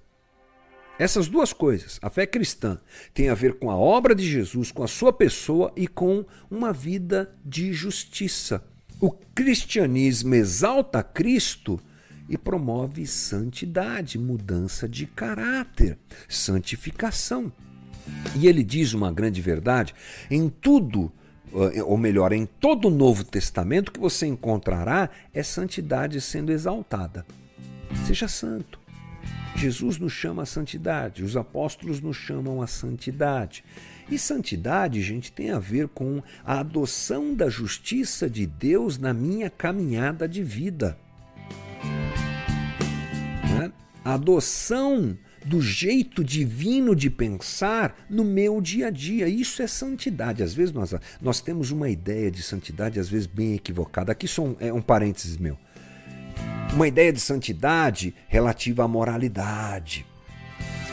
Essas 0.99 1.29
duas 1.29 1.53
coisas, 1.53 1.99
a 2.03 2.11
fé 2.11 2.27
cristã, 2.27 2.79
tem 3.15 3.29
a 3.29 3.35
ver 3.35 3.55
com 3.55 3.71
a 3.71 3.77
obra 3.77 4.15
de 4.15 4.29
Jesus, 4.29 4.71
com 4.71 4.83
a 4.83 4.89
sua 4.89 5.13
pessoa 5.13 5.73
e 5.77 5.89
com 5.89 6.25
uma 6.51 6.73
vida 6.73 7.35
de 7.45 7.73
justiça. 7.73 8.63
O 9.01 9.11
cristianismo 9.11 10.35
exalta 10.35 11.03
Cristo 11.03 11.81
e 12.33 12.39
promove 12.39 13.07
santidade, 13.07 14.19
mudança 14.19 14.89
de 14.89 15.05
caráter, 15.05 15.99
santificação. 16.27 17.53
E 18.35 18.49
ele 18.49 18.65
diz 18.65 18.95
uma 18.95 19.13
grande 19.13 19.43
verdade: 19.43 19.95
em 20.31 20.49
tudo, 20.49 21.13
eh, 21.55 21.83
ou 21.83 21.99
melhor, 21.99 22.33
em 22.33 22.47
todo 22.47 22.89
o 22.89 22.91
Novo 22.91 23.23
Testamento 23.23 23.93
que 23.93 24.01
você 24.01 24.27
encontrará 24.27 25.11
é 25.35 25.43
santidade 25.43 26.23
sendo 26.23 26.51
exaltada. 26.51 27.27
Seja 28.07 28.27
santo. 28.27 28.81
Jesus 29.55 29.99
nos 29.99 30.15
chama 30.15 30.45
a 30.45 30.47
santidade, 30.47 31.23
os 31.23 31.37
apóstolos 31.37 32.01
nos 32.01 32.17
chamam 32.17 32.63
a 32.63 32.67
santidade. 32.67 33.63
E 34.11 34.19
santidade, 34.19 35.03
gente, 35.03 35.31
tem 35.31 35.51
a 35.51 35.59
ver 35.59 35.89
com 35.89 36.23
a 36.43 36.61
adoção 36.61 37.35
da 37.35 37.51
justiça 37.51 38.29
de 38.31 38.47
Deus 38.47 38.97
na 38.97 39.13
minha 39.13 39.51
caminhada 39.51 40.27
de 40.27 40.43
vida. 40.43 40.97
A 44.05 44.15
adoção 44.15 45.17
do 45.45 45.61
jeito 45.61 46.23
divino 46.23 46.95
de 46.95 47.11
pensar 47.11 47.97
no 48.09 48.25
meu 48.25 48.61
dia 48.61 48.89
a 48.89 48.91
dia. 48.91 49.29
Isso 49.29 49.63
é 49.63 49.67
santidade. 49.67 50.43
Às 50.43 50.55
vezes 50.55 50.73
nós, 50.73 50.95
nós 51.21 51.41
temos 51.41 51.71
uma 51.71 51.89
ideia 51.89 52.31
de 52.31 52.43
santidade, 52.43 53.01
às 53.01 53.09
vezes 53.09 53.27
bem 53.27 53.55
equivocada. 53.55 54.13
Aqui 54.13 54.29
só 54.29 54.43
um, 54.43 54.57
é 54.61 54.73
um 54.73 54.83
parênteses 54.83 55.37
meu 55.37 55.59
uma 56.73 56.89
ideia 56.89 57.13
de 57.13 57.21
santidade 57.21 58.15
relativa 58.29 58.85
à 58.85 58.89
moralidade. 58.89 60.07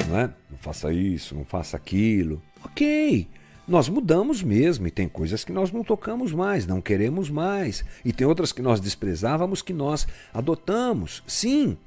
Não 0.07 0.19
é? 0.19 0.29
Não 0.49 0.57
faça 0.57 0.91
isso, 0.91 1.35
não 1.35 1.45
faça 1.45 1.77
aquilo. 1.77 2.41
Ok, 2.63 3.27
nós 3.67 3.87
mudamos 3.87 4.43
mesmo 4.43 4.87
e 4.87 4.91
tem 4.91 5.07
coisas 5.07 5.43
que 5.43 5.51
nós 5.51 5.71
não 5.71 5.83
tocamos 5.83 6.33
mais, 6.33 6.67
não 6.67 6.81
queremos 6.81 7.29
mais. 7.29 7.85
E 8.03 8.11
tem 8.11 8.27
outras 8.27 8.51
que 8.51 8.61
nós 8.61 8.81
desprezávamos 8.81 9.61
que 9.61 9.73
nós 9.73 10.07
adotamos. 10.33 11.23
Sim, 11.25 11.77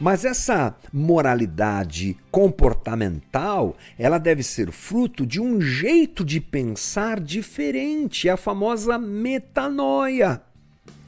mas 0.00 0.24
essa 0.24 0.76
moralidade 0.92 2.16
comportamental, 2.30 3.76
ela 3.98 4.18
deve 4.18 4.42
ser 4.42 4.70
fruto 4.70 5.24
de 5.26 5.40
um 5.40 5.60
jeito 5.60 6.24
de 6.24 6.40
pensar 6.40 7.20
diferente, 7.20 8.28
a 8.28 8.36
famosa 8.36 8.98
metanoia. 8.98 10.42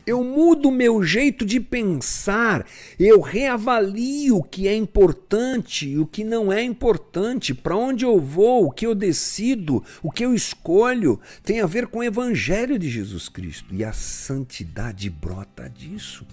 Eu 0.07 0.23
mudo 0.23 0.71
meu 0.71 1.03
jeito 1.03 1.47
de 1.47 1.59
pensar, 1.59 2.67
eu 2.99 3.23
reavalio 3.23 4.37
o 4.37 4.43
que 4.43 4.69
é 4.69 4.77
importante 4.77 5.89
e 5.89 5.99
o 5.99 6.07
que 6.07 6.23
não 6.23 6.53
é 6.53 6.63
importante, 6.63 7.55
para 7.55 7.75
onde 7.75 8.05
eu 8.05 8.21
vou, 8.21 8.67
o 8.67 8.71
que 8.71 8.87
eu 8.87 8.95
decido, 8.95 9.83
o 10.03 10.11
que 10.11 10.23
eu 10.23 10.35
escolho, 10.35 11.19
tem 11.43 11.63
a 11.63 11.67
ver 11.67 11.87
com 11.87 12.01
o 12.01 12.05
Evangelho 12.05 12.79
de 12.79 12.91
Jesus 12.91 13.31
Cristo. 13.31 13.75
E 13.75 13.83
a 13.83 13.95
santidade 13.95 15.09
brota 15.09 15.71
disso. 15.71 16.27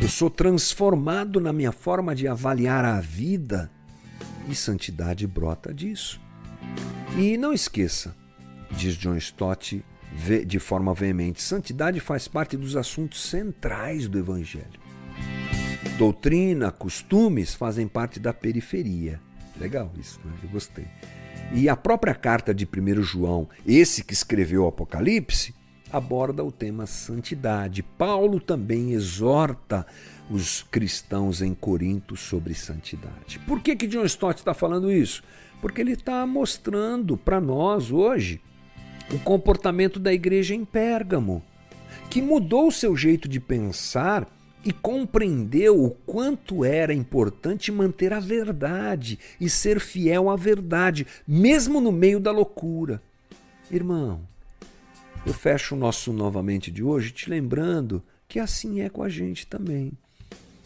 Eu 0.00 0.08
sou 0.08 0.28
transformado 0.28 1.40
na 1.40 1.52
minha 1.52 1.72
forma 1.72 2.14
de 2.14 2.28
avaliar 2.28 2.84
a 2.84 3.00
vida 3.00 3.70
e 4.48 4.54
santidade 4.54 5.26
brota 5.26 5.72
disso. 5.72 6.20
E 7.16 7.36
não 7.36 7.52
esqueça, 7.52 8.14
diz 8.70 8.94
John 8.94 9.16
Stott, 9.16 9.84
de 10.46 10.58
forma 10.58 10.92
veemente: 10.94 11.42
santidade 11.42 11.98
faz 11.98 12.28
parte 12.28 12.56
dos 12.56 12.76
assuntos 12.76 13.22
centrais 13.22 14.06
do 14.06 14.18
Evangelho. 14.18 14.80
Doutrina, 15.98 16.70
costumes 16.70 17.54
fazem 17.54 17.88
parte 17.88 18.20
da 18.20 18.34
periferia. 18.34 19.20
Legal 19.58 19.90
isso, 19.98 20.20
né? 20.24 20.32
eu 20.42 20.50
gostei. 20.50 20.86
E 21.52 21.68
a 21.68 21.76
própria 21.76 22.14
carta 22.14 22.54
de 22.54 22.66
1 22.66 23.02
João, 23.02 23.48
esse 23.66 24.04
que 24.04 24.12
escreveu 24.12 24.64
o 24.64 24.68
Apocalipse, 24.68 25.54
aborda 25.90 26.44
o 26.44 26.52
tema 26.52 26.86
santidade. 26.86 27.82
Paulo 27.82 28.40
também 28.40 28.92
exorta 28.92 29.86
os 30.30 30.62
cristãos 30.64 31.40
em 31.40 31.54
Corinto 31.54 32.16
sobre 32.16 32.54
santidade. 32.54 33.38
Por 33.46 33.60
que, 33.60 33.76
que 33.76 33.86
John 33.86 34.04
Stott 34.04 34.40
está 34.40 34.52
falando 34.52 34.90
isso? 34.90 35.22
Porque 35.60 35.80
ele 35.80 35.92
está 35.92 36.26
mostrando 36.26 37.16
para 37.16 37.40
nós 37.40 37.90
hoje 37.90 38.40
o 39.12 39.18
comportamento 39.20 40.00
da 40.00 40.12
igreja 40.12 40.54
em 40.54 40.64
Pérgamo, 40.64 41.42
que 42.10 42.20
mudou 42.20 42.68
o 42.68 42.72
seu 42.72 42.96
jeito 42.96 43.28
de 43.28 43.38
pensar 43.38 44.26
e 44.64 44.72
compreendeu 44.72 45.80
o 45.80 45.90
quanto 45.90 46.64
era 46.64 46.92
importante 46.92 47.70
manter 47.70 48.12
a 48.12 48.18
verdade 48.18 49.16
e 49.40 49.48
ser 49.48 49.78
fiel 49.78 50.28
à 50.28 50.34
verdade, 50.34 51.06
mesmo 51.26 51.80
no 51.80 51.92
meio 51.92 52.18
da 52.18 52.32
loucura. 52.32 53.00
Irmão, 53.70 54.22
eu 55.26 55.34
fecho 55.34 55.74
o 55.74 55.78
nosso 55.78 56.12
novamente 56.12 56.70
de 56.70 56.84
hoje 56.84 57.10
te 57.10 57.28
lembrando 57.28 58.00
que 58.28 58.38
assim 58.38 58.80
é 58.80 58.88
com 58.88 59.02
a 59.02 59.08
gente 59.08 59.44
também. 59.44 59.92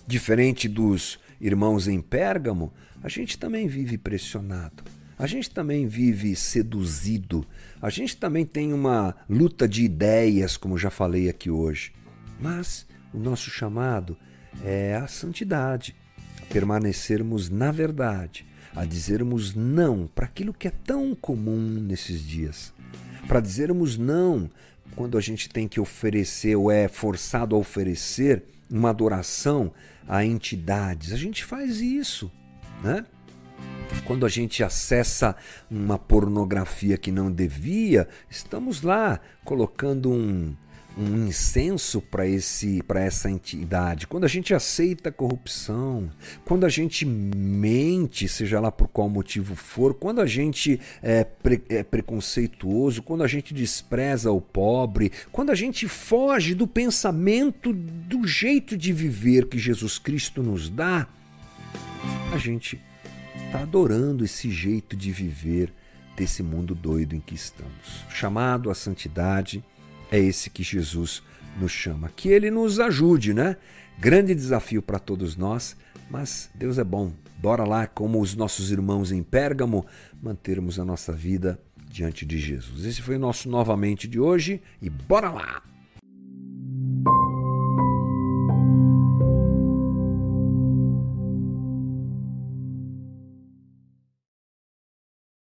Diferente 0.07 0.69
dos 0.69 1.19
irmãos 1.41 1.89
em 1.89 1.99
Pérgamo, 1.99 2.71
a 3.03 3.09
gente 3.09 3.39
também 3.39 3.67
vive 3.67 3.97
pressionado. 3.97 4.85
A 5.19 5.27
gente 5.27 5.51
também 5.51 5.87
vive 5.87 6.37
seduzido, 6.37 7.47
a 7.81 7.89
gente 7.89 8.17
também 8.19 8.45
tem 8.45 8.75
uma 8.75 9.17
luta 9.29 9.67
de 9.67 9.83
ideias, 9.83 10.59
como 10.59 10.77
já 10.77 10.91
falei 10.91 11.31
aqui 11.31 11.51
hoje. 11.51 11.93
Mas 12.39 12.87
o 13.15 13.19
nosso 13.19 13.51
chamado 13.51 14.15
é 14.63 14.95
a 14.95 15.07
santidade, 15.07 15.97
a 16.43 16.45
permanecermos 16.53 17.49
na 17.49 17.73
verdade, 17.73 18.47
a 18.77 18.85
dizermos 18.85 19.55
não 19.55 20.07
para 20.07 20.27
aquilo 20.27 20.53
que 20.53 20.69
é 20.69 20.73
tão 20.85 21.15
comum 21.15 21.59
nesses 21.59 22.23
dias, 22.23 22.75
para 23.31 23.39
dizermos 23.39 23.97
não 23.97 24.51
quando 24.97 25.17
a 25.17 25.21
gente 25.21 25.49
tem 25.49 25.69
que 25.69 25.79
oferecer 25.79 26.57
ou 26.57 26.69
é 26.69 26.89
forçado 26.89 27.55
a 27.55 27.59
oferecer 27.61 28.43
uma 28.69 28.91
adoração 28.91 29.73
a 30.09 30.25
entidades. 30.25 31.13
A 31.13 31.17
gente 31.17 31.45
faz 31.45 31.81
isso, 31.81 32.29
né? 32.83 33.07
Quando 34.05 34.27
a 34.27 34.29
gente 34.29 34.65
acessa 34.65 35.37
uma 35.71 35.97
pornografia 35.97 36.99
que 36.99 37.13
não 37.13 37.31
devia, 37.31 38.09
estamos 38.29 38.83
lá 38.83 39.21
colocando 39.45 40.11
um, 40.11 40.53
um 41.01 41.27
incenso 41.27 42.01
para 42.01 42.27
esse 42.27 42.83
para 42.83 43.01
essa 43.01 43.31
entidade, 43.31 44.07
quando 44.07 44.25
a 44.25 44.29
gente 44.29 44.53
aceita 44.53 45.09
a 45.09 45.13
corrupção, 45.13 46.11
quando 46.45 46.67
a 46.67 46.69
gente 46.69 47.07
mente, 47.07 48.29
seja 48.29 48.61
lá 48.61 48.71
por 48.71 48.89
qual 48.89 49.09
motivo 49.09 49.55
for, 49.55 49.95
quando 49.95 50.21
a 50.21 50.27
gente 50.27 50.79
é, 51.03 51.25
pre, 51.25 51.63
é 51.71 51.83
preconceituoso, 51.83 53.03
quando 53.03 53.23
a 53.23 53.27
gente 53.27 53.55
despreza 53.55 54.31
o 54.31 54.41
pobre, 54.41 55.11
quando 55.33 55.51
a 55.51 55.55
gente 55.55 55.89
foge 55.89 56.55
do 56.55 56.67
pensamento, 56.67 57.73
do 57.73 58.27
jeito 58.27 58.77
de 58.77 58.93
viver 58.93 59.47
que 59.47 59.59
Jesus 59.59 59.99
Cristo 59.99 60.43
nos 60.43 60.69
dá, 60.69 61.09
a 62.33 62.39
gente 62.39 62.79
está 63.47 63.61
adorando 63.61 64.25
esse 64.25 64.51
jeito 64.51 64.95
de 64.97 65.11
viver 65.11 65.73
desse 66.15 66.43
mundo 66.43 66.75
doido 66.75 67.17
em 67.17 67.21
que 67.21 67.35
estamos. 67.35 68.05
Chamado 68.11 68.71
à 68.71 68.75
santidade 68.75 69.65
é 70.11 70.19
esse 70.19 70.51
que 70.51 70.63
Jesus 70.63 71.23
nos 71.59 71.73
chama. 71.73 72.11
Que 72.15 72.29
ele 72.29 72.51
nos 72.51 72.81
ajude, 72.81 73.33
né? 73.33 73.57
Grande 73.99 74.35
desafio 74.35 74.83
para 74.83 74.99
todos 74.99 75.37
nós, 75.37 75.77
mas 76.11 76.51
Deus 76.55 76.79
é 76.79 76.85
bom. 76.85 77.13
Bora 77.39 77.65
lá, 77.65 77.87
como 77.87 78.21
os 78.21 78.35
nossos 78.35 78.71
irmãos 78.71 79.13
em 79.13 79.23
Pérgamo, 79.23 79.87
mantermos 80.23 80.79
a 80.79 80.85
nossa 80.85 81.13
vida 81.13 81.61
diante 81.89 82.25
de 82.25 82.39
Jesus. 82.39 82.85
Esse 82.85 83.03
foi 83.03 83.17
o 83.17 83.21
nosso 83.21 83.49
novamente 83.49 84.07
de 84.07 84.21
hoje 84.21 84.63
e 84.81 84.89
bora 84.89 85.31
lá! 85.31 85.63